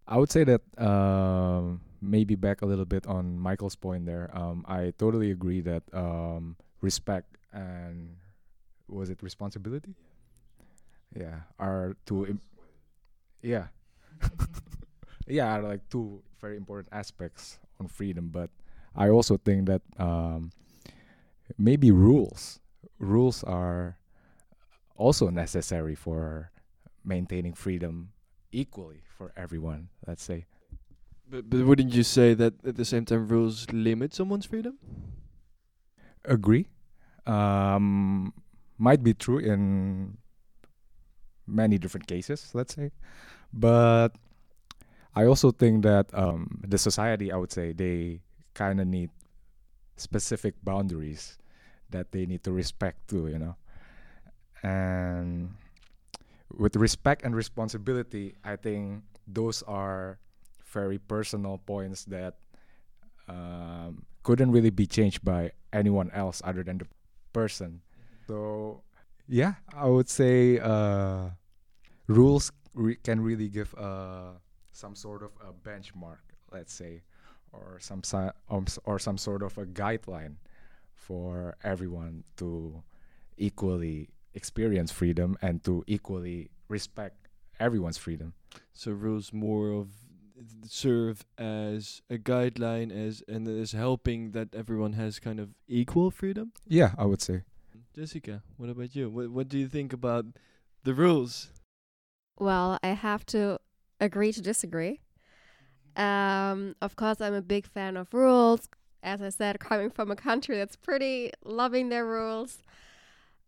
I 0.07 0.17
would 0.17 0.31
say 0.31 0.43
that 0.43 0.62
um, 0.77 1.81
maybe 2.01 2.35
back 2.35 2.62
a 2.62 2.65
little 2.65 2.85
bit 2.85 3.07
on 3.07 3.39
Micheal's 3.39 3.75
point 3.75 4.05
there. 4.05 4.29
Um, 4.33 4.65
I 4.67 4.93
totally 4.97 5.31
agree 5.31 5.62
that 5.62 5.83
um, 5.93 6.55
respect 6.81 7.38
and 7.53 8.15
was 8.88 9.09
it 9.09 9.21
responsibility? 9.21 9.95
Yeah, 11.15 11.41
are 11.59 11.95
two. 12.05 12.25
Im- 12.27 12.41
yeah, 13.41 13.67
yeah, 15.27 15.55
are 15.55 15.62
like 15.63 15.88
two 15.89 16.21
very 16.39 16.57
important 16.57 16.89
aspects 16.91 17.59
on 17.79 17.88
freedom. 17.88 18.29
But 18.29 18.49
I 18.95 19.09
also 19.09 19.38
think 19.38 19.67
that 19.67 19.81
um, 19.97 20.51
maybe 21.57 21.91
rules, 21.91 22.59
rules 22.99 23.43
are 23.43 23.97
also 24.95 25.29
necessary 25.29 25.95
for 25.95 26.51
maintaining 27.03 27.53
freedom 27.53 28.12
equally 28.51 29.01
for 29.17 29.31
everyone. 29.38 29.89
Let's 30.05 30.23
say. 30.23 30.45
But 31.29 31.49
but 31.49 31.65
wouldn't 31.65 31.93
you 31.93 32.03
say 32.03 32.33
that 32.33 32.53
at 32.65 32.75
the 32.75 32.85
same 32.85 33.05
time 33.05 33.27
rules 33.27 33.71
limit 33.71 34.13
someone's 34.13 34.45
freedom? 34.45 34.77
agree. 36.25 36.67
Um, 37.25 38.33
might 38.77 39.03
be 39.03 39.13
true 39.13 39.37
in 39.37 40.17
many 41.45 41.77
different 41.77 42.07
cases, 42.07 42.51
let's 42.53 42.73
say, 42.73 42.91
but 43.53 44.09
I 45.15 45.25
also 45.25 45.51
think 45.51 45.83
that 45.83 46.07
um, 46.13 46.61
the 46.65 46.77
society, 46.77 47.31
I 47.31 47.37
would 47.37 47.51
say, 47.51 47.73
they 47.73 48.21
kind 48.53 48.79
of 48.79 48.87
need 48.87 49.09
specific 49.97 50.55
boundaries 50.63 51.37
that 51.89 52.11
they 52.11 52.25
need 52.25 52.43
to 52.43 52.51
respect 52.51 53.07
too, 53.07 53.27
you 53.27 53.39
know. 53.39 53.55
And 54.63 55.55
with 56.57 56.75
respect 56.75 57.23
and 57.23 57.35
responsibility, 57.35 58.35
I 58.43 58.55
think 58.55 59.03
those 59.27 59.63
are 59.63 60.19
very 60.71 60.97
personal 60.97 61.58
points 61.58 62.05
that 62.05 62.36
um, 63.27 64.05
couldn't 64.23 64.51
really 64.51 64.69
be 64.69 64.86
changed 64.86 65.23
by 65.23 65.51
anyone 65.73 66.10
else 66.12 66.41
other 66.43 66.63
than 66.63 66.79
the 66.79 66.88
person. 67.34 67.82
So 68.27 68.82
yeah, 69.27 69.53
I 69.73 69.86
would 69.86 70.10
say 70.10 70.60
uh, 70.60 71.29
rules 72.08 72.51
re- 72.73 72.97
can 73.03 73.21
really 73.21 73.47
give 73.47 73.73
uh, 73.75 74.34
some 74.71 74.95
sort 74.95 75.23
of 75.23 75.32
a 75.41 75.53
benchmark, 75.53 76.19
let's 76.51 76.73
say, 76.73 77.03
or 77.51 77.77
some 77.79 78.03
si- 78.03 78.34
um, 78.49 78.65
or 78.86 78.99
some 78.99 79.17
sort 79.17 79.43
of 79.43 79.58
a 79.58 79.65
guideline 79.65 80.36
for 80.93 81.55
everyone 81.63 82.23
to 82.38 82.84
equally 83.38 84.10
experience 84.34 84.91
freedom 84.91 85.38
and 85.41 85.63
to 85.63 85.84
equally 85.88 86.49
respect 86.67 87.27
everyone's 87.60 87.97
freedom. 87.97 88.34
So 88.73 88.91
rules 88.91 89.34
more 89.34 89.71
of 89.71 89.88
serve 90.65 91.25
as 91.38 92.02
a 92.10 92.17
guideline 92.17 92.91
as 92.91 93.23
and 93.28 93.47
as 93.47 93.71
helping 93.71 94.32
that 94.32 94.54
everyone 94.54 94.93
has 94.93 95.19
kind 95.19 95.39
of 95.39 95.49
equal 95.67 96.12
freedom. 96.12 96.52
Yeah, 96.67 96.93
I 96.97 97.06
would 97.06 97.21
say. 97.21 97.43
Jessica, 97.95 98.43
what 98.58 98.69
about 98.69 98.95
you? 98.95 99.10
What 99.10 99.32
what 99.32 99.49
do 99.49 99.58
you 99.58 99.67
think 99.67 99.93
about 99.93 100.25
the 100.84 100.93
rules? 100.93 101.52
Well, 102.38 102.80
I 102.82 102.89
have 102.89 103.25
to 103.28 103.60
agree 103.99 104.32
to 104.32 104.41
disagree. 104.41 105.02
Um, 105.95 106.75
of 106.82 106.95
course, 106.95 107.19
I'm 107.19 107.34
a 107.34 107.41
big 107.41 107.67
fan 107.67 107.97
of 107.97 108.13
rules. 108.13 108.69
As 109.04 109.21
I 109.21 109.30
said, 109.30 109.60
coming 109.69 109.89
from 109.89 110.12
a 110.12 110.15
country 110.15 110.58
that's 110.58 110.75
pretty 110.75 111.32
loving 111.43 111.89
their 111.89 112.06
rules. 112.06 112.63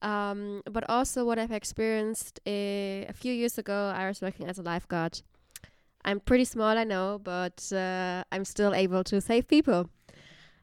Um, 0.01 0.63
but 0.69 0.83
also, 0.89 1.23
what 1.23 1.37
I've 1.37 1.51
experienced 1.51 2.39
eh, 2.45 3.05
a 3.07 3.13
few 3.13 3.31
years 3.31 3.57
ago, 3.57 3.93
I 3.95 4.07
was 4.07 4.21
working 4.21 4.47
as 4.47 4.57
a 4.57 4.63
lifeguard. 4.63 5.21
I'm 6.03 6.19
pretty 6.19 6.45
small, 6.45 6.77
I 6.77 6.83
know, 6.83 7.19
but 7.23 7.71
uh, 7.71 8.23
I'm 8.31 8.45
still 8.45 8.73
able 8.73 9.03
to 9.05 9.21
save 9.21 9.47
people. 9.47 9.89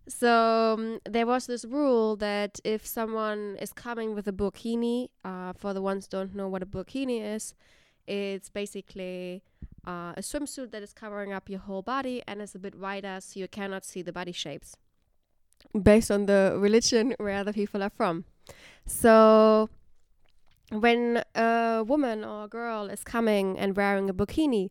So 0.09 0.75
um, 0.79 1.01
there 1.05 1.27
was 1.27 1.47
this 1.47 1.65
rule 1.65 2.17
that 2.17 2.61
if 2.65 2.87
someone 2.87 3.57
is 3.61 3.73
coming 3.73 4.15
with 4.15 4.27
a 4.27 4.33
burkini, 4.33 5.09
uh, 5.25 5.53
for 5.53 5.75
the 5.75 5.83
ones 5.83 6.09
don't 6.09 6.35
know 6.35 6.49
what 6.49 6.63
a 6.63 6.67
burkini 6.67 7.23
is, 7.37 7.55
it's 8.07 8.49
basically 8.49 9.43
uh, 9.87 10.15
a 10.17 10.21
swimsuit 10.21 10.71
that 10.71 10.83
is 10.83 10.95
covering 10.95 11.33
up 11.33 11.51
your 11.51 11.61
whole 11.61 11.83
body 11.83 12.23
and 12.27 12.41
is 12.41 12.55
a 12.55 12.59
bit 12.59 12.75
wider 12.75 13.19
so 13.21 13.39
you 13.39 13.49
cannot 13.49 13.85
see 13.85 14.01
the 14.01 14.13
body 14.13 14.33
shapes 14.33 14.77
based 15.83 16.11
on 16.11 16.27
the 16.27 16.57
religion 16.57 17.15
where 17.19 17.45
the 17.45 17.53
people 17.53 17.83
are 17.83 17.91
from. 17.91 18.25
So 18.87 19.69
when 20.71 21.23
a 21.35 21.85
woman 21.87 22.25
or 22.25 22.45
a 22.45 22.49
girl 22.49 22.87
is 22.87 23.05
coming 23.05 23.59
and 23.59 23.77
wearing 23.77 24.09
a 24.09 24.15
burkini, 24.15 24.71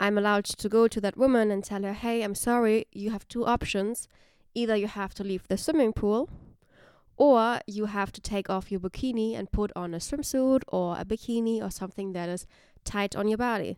I'm 0.00 0.16
allowed 0.16 0.46
to 0.46 0.68
go 0.70 0.88
to 0.88 1.00
that 1.02 1.18
woman 1.18 1.50
and 1.50 1.62
tell 1.62 1.82
her, 1.82 1.92
hey, 1.92 2.22
I'm 2.22 2.34
sorry, 2.34 2.86
you 2.90 3.10
have 3.10 3.28
two 3.28 3.44
options. 3.44 4.08
Either 4.54 4.74
you 4.74 4.86
have 4.86 5.12
to 5.14 5.22
leave 5.22 5.46
the 5.46 5.58
swimming 5.58 5.92
pool, 5.92 6.30
or 7.18 7.60
you 7.66 7.84
have 7.84 8.10
to 8.12 8.20
take 8.22 8.48
off 8.48 8.72
your 8.72 8.80
burkini 8.80 9.38
and 9.38 9.52
put 9.52 9.70
on 9.76 9.92
a 9.92 9.98
swimsuit 9.98 10.62
or 10.68 10.96
a 10.98 11.04
bikini 11.04 11.62
or 11.62 11.70
something 11.70 12.14
that 12.14 12.30
is 12.30 12.46
tight 12.82 13.14
on 13.14 13.28
your 13.28 13.36
body. 13.36 13.76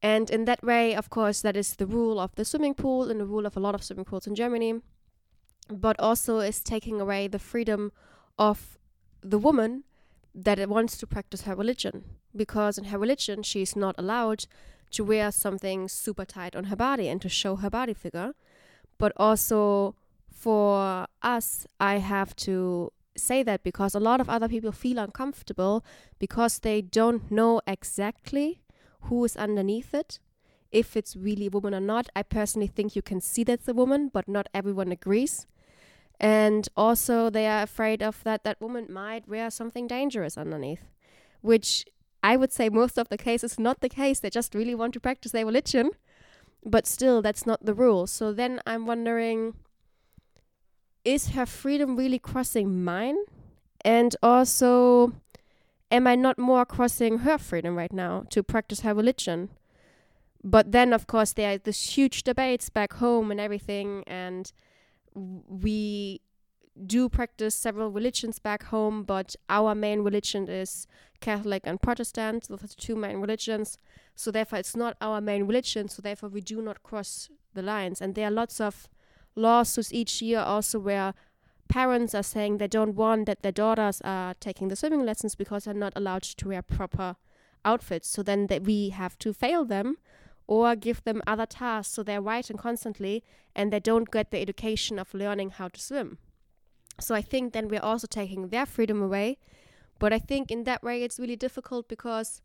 And 0.00 0.30
in 0.30 0.46
that 0.46 0.62
way, 0.62 0.94
of 0.94 1.10
course, 1.10 1.42
that 1.42 1.56
is 1.56 1.76
the 1.76 1.86
rule 1.86 2.18
of 2.18 2.34
the 2.34 2.44
swimming 2.46 2.74
pool 2.74 3.10
and 3.10 3.20
the 3.20 3.26
rule 3.26 3.44
of 3.44 3.54
a 3.54 3.60
lot 3.60 3.74
of 3.74 3.84
swimming 3.84 4.06
pools 4.06 4.26
in 4.26 4.34
Germany, 4.34 4.80
but 5.68 6.00
also 6.00 6.38
is 6.38 6.62
taking 6.62 7.02
away 7.02 7.28
the 7.28 7.38
freedom 7.38 7.92
of 8.38 8.78
the 9.20 9.38
woman 9.38 9.84
that 10.34 10.66
wants 10.70 10.96
to 10.98 11.06
practice 11.06 11.42
her 11.42 11.54
religion. 11.54 12.04
Because 12.34 12.78
in 12.78 12.84
her 12.84 12.98
religion, 12.98 13.42
she's 13.42 13.76
not 13.76 13.94
allowed 13.98 14.46
to 14.90 15.04
wear 15.04 15.30
something 15.32 15.88
super 15.88 16.24
tight 16.24 16.56
on 16.56 16.64
her 16.64 16.76
body 16.76 17.08
and 17.08 17.20
to 17.22 17.28
show 17.28 17.56
her 17.56 17.70
body 17.70 17.94
figure. 17.94 18.32
But 18.98 19.12
also 19.16 19.94
for 20.30 21.06
us, 21.22 21.66
I 21.80 21.98
have 21.98 22.34
to 22.36 22.92
say 23.16 23.42
that 23.42 23.62
because 23.62 23.94
a 23.94 24.00
lot 24.00 24.20
of 24.20 24.28
other 24.28 24.48
people 24.48 24.72
feel 24.72 24.98
uncomfortable 24.98 25.84
because 26.18 26.58
they 26.58 26.82
don't 26.82 27.30
know 27.30 27.60
exactly 27.66 28.62
who 29.02 29.24
is 29.24 29.36
underneath 29.36 29.94
it, 29.94 30.18
if 30.70 30.96
it's 30.96 31.16
really 31.16 31.46
a 31.46 31.50
woman 31.50 31.74
or 31.74 31.80
not. 31.80 32.08
I 32.14 32.22
personally 32.22 32.66
think 32.66 32.94
you 32.94 33.02
can 33.02 33.20
see 33.20 33.44
that's 33.44 33.68
a 33.68 33.74
woman, 33.74 34.10
but 34.12 34.28
not 34.28 34.48
everyone 34.52 34.92
agrees. 34.92 35.46
And 36.18 36.68
also, 36.76 37.30
they 37.30 37.46
are 37.46 37.62
afraid 37.62 38.02
of 38.02 38.22
that 38.24 38.44
that 38.44 38.60
woman 38.60 38.86
might 38.90 39.28
wear 39.28 39.50
something 39.50 39.86
dangerous 39.86 40.38
underneath, 40.38 40.84
which 41.40 41.84
I 42.26 42.36
would 42.36 42.52
say 42.52 42.68
most 42.68 42.98
of 42.98 43.08
the 43.08 43.16
cases 43.16 43.52
is 43.52 43.58
not 43.60 43.78
the 43.80 43.88
case. 43.88 44.18
They 44.18 44.30
just 44.30 44.52
really 44.52 44.74
want 44.74 44.92
to 44.94 45.00
practice 45.00 45.30
their 45.30 45.46
religion, 45.46 45.90
but 46.64 46.84
still, 46.84 47.22
that's 47.22 47.46
not 47.46 47.64
the 47.64 47.72
rule. 47.72 48.08
So 48.08 48.32
then 48.32 48.60
I'm 48.66 48.84
wondering 48.84 49.54
is 51.04 51.28
her 51.36 51.46
freedom 51.46 51.94
really 51.96 52.18
crossing 52.18 52.82
mine? 52.82 53.18
And 53.84 54.16
also, 54.24 55.12
am 55.92 56.08
I 56.08 56.16
not 56.16 56.36
more 56.36 56.66
crossing 56.66 57.18
her 57.18 57.38
freedom 57.38 57.76
right 57.76 57.92
now 57.92 58.24
to 58.30 58.42
practice 58.42 58.80
her 58.80 58.92
religion? 58.92 59.50
But 60.42 60.72
then, 60.72 60.92
of 60.92 61.06
course, 61.06 61.32
there 61.32 61.52
are 61.52 61.58
these 61.58 61.96
huge 61.96 62.24
debates 62.24 62.70
back 62.70 62.94
home 62.94 63.30
and 63.30 63.38
everything, 63.38 64.02
and 64.08 64.50
we 65.14 66.20
do 66.84 67.08
practice 67.08 67.54
several 67.54 67.90
religions 67.90 68.38
back 68.38 68.64
home, 68.64 69.02
but 69.02 69.36
our 69.48 69.74
main 69.74 70.00
religion 70.00 70.48
is 70.48 70.86
Catholic 71.20 71.62
and 71.64 71.80
Protestant. 71.80 72.48
Those 72.48 72.64
are 72.64 72.66
the 72.66 72.74
two 72.74 72.96
main 72.96 73.18
religions. 73.18 73.78
So 74.14 74.30
therefore, 74.30 74.58
it's 74.58 74.76
not 74.76 74.96
our 75.00 75.20
main 75.20 75.46
religion. 75.46 75.88
So 75.88 76.02
therefore, 76.02 76.28
we 76.28 76.40
do 76.40 76.60
not 76.60 76.82
cross 76.82 77.30
the 77.54 77.62
lines. 77.62 78.00
And 78.00 78.14
there 78.14 78.28
are 78.28 78.30
lots 78.30 78.60
of 78.60 78.88
lawsuits 79.34 79.92
each 79.92 80.20
year 80.22 80.40
also 80.40 80.78
where 80.78 81.14
parents 81.68 82.14
are 82.14 82.22
saying 82.22 82.58
they 82.58 82.68
don't 82.68 82.94
want 82.94 83.26
that 83.26 83.42
their 83.42 83.52
daughters 83.52 84.00
are 84.04 84.34
taking 84.34 84.68
the 84.68 84.76
swimming 84.76 85.04
lessons 85.04 85.34
because 85.34 85.64
they're 85.64 85.74
not 85.74 85.92
allowed 85.96 86.22
to 86.22 86.48
wear 86.48 86.62
proper 86.62 87.16
outfits. 87.64 88.08
So 88.08 88.22
then 88.22 88.46
that 88.48 88.62
we 88.62 88.90
have 88.90 89.18
to 89.18 89.32
fail 89.32 89.64
them 89.64 89.96
or 90.46 90.76
give 90.76 91.02
them 91.04 91.22
other 91.26 91.46
tasks 91.46 91.94
so 91.94 92.02
they're 92.02 92.20
writing 92.20 92.56
constantly 92.56 93.24
and 93.54 93.72
they 93.72 93.80
don't 93.80 94.10
get 94.10 94.30
the 94.30 94.40
education 94.40 94.98
of 94.98 95.12
learning 95.12 95.50
how 95.50 95.68
to 95.68 95.80
swim. 95.80 96.18
So 96.98 97.14
I 97.14 97.22
think 97.22 97.52
then 97.52 97.68
we're 97.68 97.80
also 97.80 98.06
taking 98.06 98.48
their 98.48 98.66
freedom 98.66 99.02
away. 99.02 99.38
But 99.98 100.12
I 100.12 100.18
think 100.18 100.50
in 100.50 100.64
that 100.64 100.82
way 100.82 101.02
it's 101.02 101.18
really 101.18 101.36
difficult 101.36 101.88
because 101.88 102.42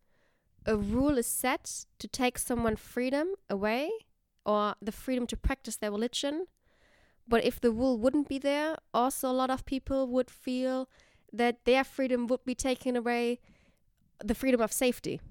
a 0.66 0.78
rule 0.78 1.18
is 1.18 1.28
set 1.28 1.86
to 2.00 2.08
take 2.08 2.38
someone 2.38 2.76
freedom 2.76 3.30
away 3.50 3.90
or 4.46 4.76
the 4.82 4.92
freedom 4.92 5.28
to 5.28 5.38
practice 5.38 5.78
their 5.78 5.92
religion. 5.92 6.46
But 7.28 7.44
if 7.44 7.60
the 7.60 7.72
rule 7.72 7.98
wouldn't 7.98 8.28
be 8.28 8.40
there, 8.40 8.76
also 8.94 9.30
a 9.30 9.34
lot 9.34 9.50
of 9.50 9.66
people 9.66 10.08
would 10.08 10.30
feel 10.30 10.90
that 11.32 11.64
their 11.66 11.84
freedom 11.84 12.28
would 12.28 12.44
be 12.46 12.56
taken 12.56 12.96
away, 12.96 13.40
the 14.24 14.36
freedom 14.36 14.62
of 14.62 14.74
safety. 14.74 15.22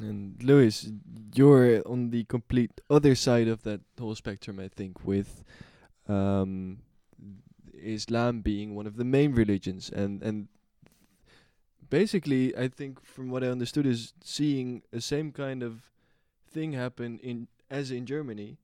And 0.00 0.42
Louis, 0.42 0.90
you're 1.34 1.82
on 1.86 2.10
the 2.10 2.24
complete 2.24 2.80
other 2.88 3.14
side 3.14 3.48
of 3.48 3.62
that 3.64 3.80
whole 3.98 4.14
spectrum, 4.14 4.60
I 4.60 4.68
think, 4.68 5.04
with 5.04 5.42
um, 6.08 6.78
Islam 7.82 8.40
being 8.40 8.74
one 8.74 8.86
of 8.86 8.96
the 8.96 9.04
main 9.04 9.32
religions, 9.32 9.90
and 9.90 10.22
and 10.22 10.48
basically, 11.90 12.56
I 12.56 12.68
think 12.68 13.04
from 13.04 13.30
what 13.30 13.44
I 13.44 13.48
understood 13.48 13.86
is 13.86 14.14
seeing 14.22 14.82
the 14.90 15.00
same 15.00 15.32
kind 15.32 15.62
of 15.62 15.90
thing 16.50 16.72
happen 16.72 17.18
in 17.22 17.48
as 17.70 17.90
in 17.90 18.06
Germany, 18.06 18.58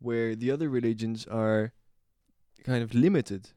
where 0.00 0.34
the 0.34 0.50
other 0.50 0.68
religions 0.68 1.26
are 1.26 1.72
kind 2.64 2.82
of 2.82 2.94
limited. 2.94 3.50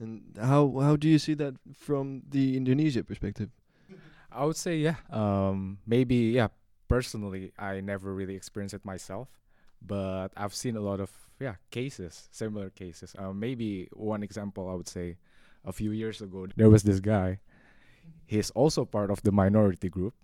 And 0.00 0.36
how 0.40 0.80
how 0.80 0.96
do 0.96 1.08
you 1.08 1.18
see 1.18 1.34
that 1.34 1.54
from 1.74 2.22
the 2.28 2.56
Indonesia 2.56 3.04
perspective? 3.04 3.50
I 4.32 4.44
would 4.44 4.56
say 4.56 4.76
yeah. 4.78 4.96
Um, 5.10 5.78
maybe 5.86 6.32
yeah. 6.34 6.48
Personally, 6.88 7.52
I 7.58 7.80
never 7.80 8.12
really 8.12 8.36
experienced 8.36 8.74
it 8.74 8.84
myself, 8.84 9.28
but 9.80 10.28
I've 10.36 10.52
seen 10.52 10.76
a 10.76 10.80
lot 10.80 11.00
of 11.00 11.08
yeah 11.42 11.56
cases, 11.70 12.28
similar 12.30 12.70
cases. 12.70 13.14
Um, 13.18 13.40
maybe 13.40 13.88
one 13.92 14.22
example 14.22 14.68
I 14.70 14.74
would 14.74 14.88
say, 14.88 15.16
a 15.64 15.72
few 15.72 15.90
years 15.90 16.20
ago 16.20 16.46
there 16.56 16.70
was 16.70 16.82
this 16.82 17.00
guy. 17.00 17.40
He's 18.26 18.50
also 18.50 18.84
part 18.84 19.10
of 19.10 19.22
the 19.22 19.32
minority 19.32 19.88
group, 19.88 20.14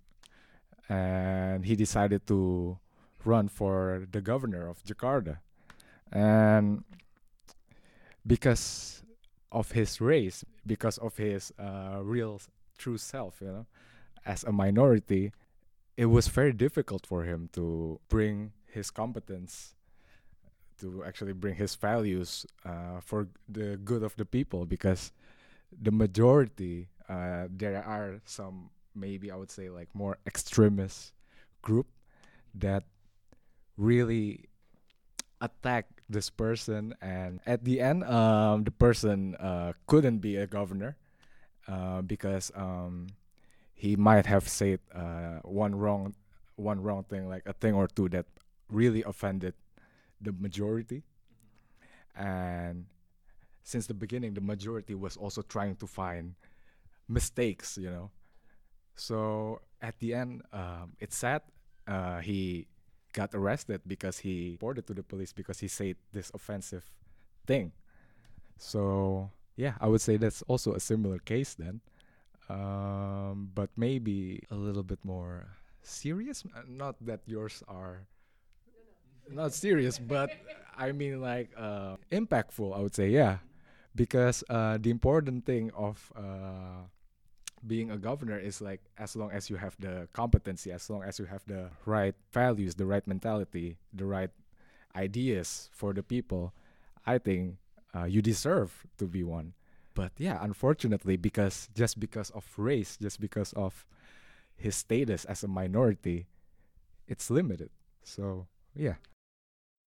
and 0.89 1.65
he 1.65 1.75
decided 1.75 2.25
to 2.27 2.79
run 3.23 3.47
for 3.47 4.07
the 4.11 4.21
governor 4.21 4.67
of 4.67 4.83
Jakarta, 4.83 5.39
and 6.11 6.83
because 8.25 9.03
of 9.51 9.71
his 9.71 10.01
race, 10.01 10.45
because 10.65 10.97
of 10.97 11.17
his 11.17 11.51
uh, 11.59 11.99
real 12.01 12.41
true 12.77 12.97
self, 12.97 13.41
you 13.41 13.47
know, 13.47 13.65
as 14.25 14.43
a 14.43 14.51
minority, 14.51 15.31
it 15.97 16.05
was 16.05 16.27
very 16.27 16.53
difficult 16.53 17.05
for 17.05 17.23
him 17.23 17.49
to 17.53 17.99
bring 18.09 18.51
his 18.65 18.91
competence 18.91 19.75
to 20.79 21.03
actually 21.05 21.33
bring 21.33 21.55
his 21.55 21.75
values 21.75 22.45
uh, 22.65 22.99
for 23.01 23.27
the 23.47 23.77
good 23.77 24.03
of 24.03 24.15
the 24.15 24.25
people 24.25 24.65
because 24.65 25.11
the 25.81 25.91
majority 25.91 26.87
uh, 27.07 27.47
there 27.49 27.83
are 27.83 28.21
some 28.25 28.69
maybe 28.95 29.31
i 29.31 29.35
would 29.35 29.51
say 29.51 29.69
like 29.69 29.87
more 29.93 30.17
extremist 30.25 31.13
group 31.61 31.87
that 32.53 32.83
really 33.77 34.49
attack 35.41 35.87
this 36.09 36.29
person. 36.29 36.93
And 37.01 37.39
at 37.45 37.63
the 37.63 37.79
end 37.79 38.03
um, 38.03 38.63
the 38.63 38.71
person 38.71 39.35
uh, 39.35 39.73
couldn't 39.87 40.19
be 40.19 40.35
a 40.35 40.47
governor 40.47 40.97
uh, 41.67 42.01
because 42.01 42.51
um, 42.55 43.07
he 43.73 43.95
might 43.95 44.25
have 44.25 44.47
said 44.47 44.79
uh, 44.93 45.39
one 45.43 45.75
wrong 45.75 46.15
one 46.55 46.81
wrong 46.83 47.03
thing 47.03 47.29
like 47.29 47.43
a 47.45 47.53
thing 47.53 47.73
or 47.73 47.87
two 47.87 48.09
that 48.09 48.25
really 48.69 49.01
offended 49.03 49.53
the 50.21 50.31
majority. 50.33 51.03
And 52.15 52.85
since 53.63 53.87
the 53.87 53.93
beginning 53.93 54.33
the 54.33 54.41
majority 54.41 54.95
was 54.95 55.17
also 55.17 55.41
trying 55.41 55.75
to 55.77 55.87
find 55.87 56.35
mistakes 57.07 57.77
you 57.77 57.89
know. 57.91 58.11
So 58.95 59.61
at 59.81 59.99
the 59.99 60.13
end 60.13 60.43
um, 60.53 60.93
it's 60.99 61.17
sad 61.17 61.41
uh, 61.87 62.19
he 62.19 62.67
got 63.13 63.33
arrested 63.35 63.81
because 63.87 64.19
he 64.19 64.51
reported 64.51 64.87
to 64.87 64.93
the 64.93 65.03
police 65.03 65.33
because 65.33 65.59
he 65.59 65.67
said 65.67 65.95
this 66.13 66.31
offensive 66.33 66.89
thing. 67.47 67.71
So 68.57 69.31
yeah 69.57 69.75
i 69.81 69.87
would 69.87 70.01
say 70.01 70.17
that's 70.17 70.41
also 70.47 70.73
a 70.73 70.79
similar 70.79 71.19
case 71.19 71.53
then. 71.55 71.81
Um, 72.49 73.51
but 73.53 73.69
maybe 73.77 74.43
a 74.51 74.55
little 74.55 74.83
bit 74.83 74.99
more 75.05 75.47
serious 75.83 76.43
Uh, 76.55 76.63
not 76.67 76.95
that 77.05 77.21
yours 77.25 77.63
are 77.67 78.05
not 79.31 79.53
serious 79.53 79.99
but 79.99 80.29
i 80.77 80.91
mean 80.91 81.21
like 81.21 81.49
uh, 81.57 81.95
impactful 82.11 82.75
i 82.75 82.79
would 82.79 82.95
say 82.95 83.09
yeah. 83.09 83.37
Because 83.95 84.43
uh, 84.49 84.77
the 84.79 84.91
important 84.91 85.45
thing 85.45 85.71
of 85.75 86.13
uh, 86.15 86.85
being 87.65 87.91
a 87.91 87.97
governor 87.97 88.37
is 88.37 88.61
like 88.61 88.79
as 88.97 89.15
long 89.15 89.31
as 89.31 89.49
you 89.49 89.57
have 89.57 89.75
the 89.79 90.07
competency 90.13 90.71
as 90.71 90.89
long 90.89 91.03
as 91.03 91.19
you 91.19 91.25
have 91.25 91.43
the 91.47 91.69
right 91.85 92.15
values 92.31 92.75
the 92.75 92.85
right 92.85 93.05
mentality 93.07 93.77
the 93.93 94.05
right 94.05 94.29
ideas 94.95 95.69
for 95.73 95.91
the 95.91 96.03
people 96.03 96.53
i 97.05 97.17
think 97.17 97.57
uh, 97.95 98.05
you 98.05 98.21
deserve 98.21 98.85
to 98.97 99.05
be 99.05 99.23
one. 99.23 99.53
But 99.95 100.11
yeah 100.17 100.37
unfortunately 100.41 101.17
because 101.17 101.67
just 101.75 101.99
because 101.99 102.29
of 102.29 102.45
race 102.55 102.97
just 103.01 103.19
because 103.19 103.51
of 103.53 103.85
his 104.55 104.75
status 104.75 105.25
as 105.25 105.43
a 105.43 105.47
minority 105.47 106.27
it's 107.07 107.29
limited. 107.29 107.69
So 108.03 108.47
yeah 108.75 108.95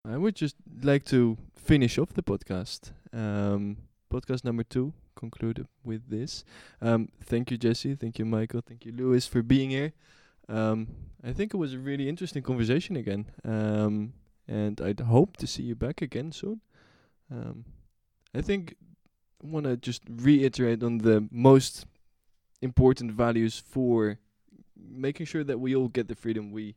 I 0.04 0.16
would 0.16 0.34
just 0.34 0.56
like 0.82 1.04
to 1.06 1.36
finish 1.56 1.98
off 1.98 2.14
the 2.14 2.22
podcast. 2.22 2.92
Um, 3.12 3.76
podcast 4.10 4.44
number 4.44 4.62
two 4.62 4.92
concluded 5.14 5.66
with 5.84 6.08
this. 6.08 6.44
Um, 6.80 7.10
thank 7.22 7.50
you, 7.50 7.58
Jesse. 7.58 7.94
Thank 7.94 8.18
you, 8.18 8.24
Micheal. 8.24 8.64
Thank 8.64 8.86
you, 8.86 8.92
Louis, 8.92 9.26
for 9.26 9.42
being 9.42 9.70
here. 9.70 9.92
Um, 10.48 10.88
I 11.22 11.32
think 11.32 11.52
it 11.52 11.58
was 11.58 11.74
a 11.74 11.78
really 11.78 12.08
interesting 12.08 12.42
conversation 12.42 12.96
again, 12.96 13.26
um, 13.44 14.14
and 14.48 14.80
I'd 14.80 15.00
hope 15.00 15.36
to 15.36 15.46
see 15.46 15.62
you 15.62 15.76
back 15.76 16.02
again 16.02 16.32
soon. 16.32 16.60
Um, 17.30 17.64
I 18.34 18.40
think 18.40 18.74
I 19.44 19.46
want 19.46 19.66
to 19.66 19.76
just 19.76 20.02
reiterate 20.10 20.82
on 20.82 20.98
the 20.98 21.28
most 21.30 21.86
important 22.62 23.12
values 23.12 23.62
for 23.64 24.18
making 24.76 25.26
sure 25.26 25.44
that 25.44 25.60
we 25.60 25.76
all 25.76 25.88
get 25.88 26.08
the 26.08 26.16
freedom 26.16 26.50
we 26.50 26.74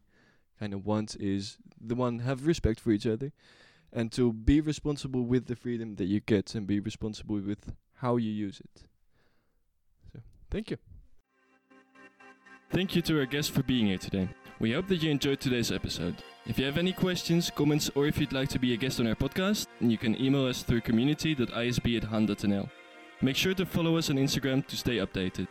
kind 0.60 0.74
of 0.74 0.86
want 0.86 1.16
is 1.20 1.58
the 1.80 1.96
one 1.96 2.20
have 2.20 2.46
respect 2.46 2.80
for 2.80 2.92
each 2.92 3.08
other 3.08 3.32
and 3.92 4.12
to 4.12 4.34
be 4.34 4.60
responsible 4.62 5.24
with 5.24 5.48
the 5.48 5.56
freedom 5.56 5.96
that 5.96 6.06
you 6.06 6.20
get 6.20 6.56
and 6.56 6.66
be 6.66 6.80
responsible 6.80 7.40
with 7.40 7.74
how 7.96 8.18
you 8.18 8.32
use 8.32 8.60
it. 8.60 8.84
So, 10.12 10.20
thank 10.50 10.72
you. 10.72 10.78
Thank 12.72 12.96
you 12.96 13.02
to 13.04 13.20
our 13.20 13.26
guest 13.26 13.52
for 13.52 13.62
being 13.62 13.88
here 13.88 14.00
today. 14.00 14.30
We 14.60 14.72
hope 14.72 14.88
that 14.88 15.04
you 15.04 15.12
enjoyed 15.12 15.40
today's 15.40 15.72
episode. 15.72 16.16
If 16.46 16.58
you 16.58 16.66
have 16.66 16.78
any 16.78 16.92
questions, 16.92 17.52
comments, 17.54 17.92
or 17.96 18.08
if 18.08 18.18
you'd 18.18 18.34
like 18.34 18.50
to 18.50 18.60
be 18.60 18.74
a 18.74 18.78
guest 18.78 19.00
on 19.00 19.08
our 19.08 19.16
podcast, 19.16 19.68
you 19.80 19.98
can 19.98 20.20
email 20.20 20.48
us 20.48 20.64
through 20.64 20.82
community.isb 20.82 21.98
at 21.98 22.04
han.nl. 22.06 22.70
Make 23.22 23.36
sure 23.36 23.54
to 23.54 23.66
follow 23.66 23.98
us 23.98 24.10
on 24.10 24.18
Instagram 24.18 24.66
to 24.68 24.76
stay 24.76 24.98
updated. 24.98 25.48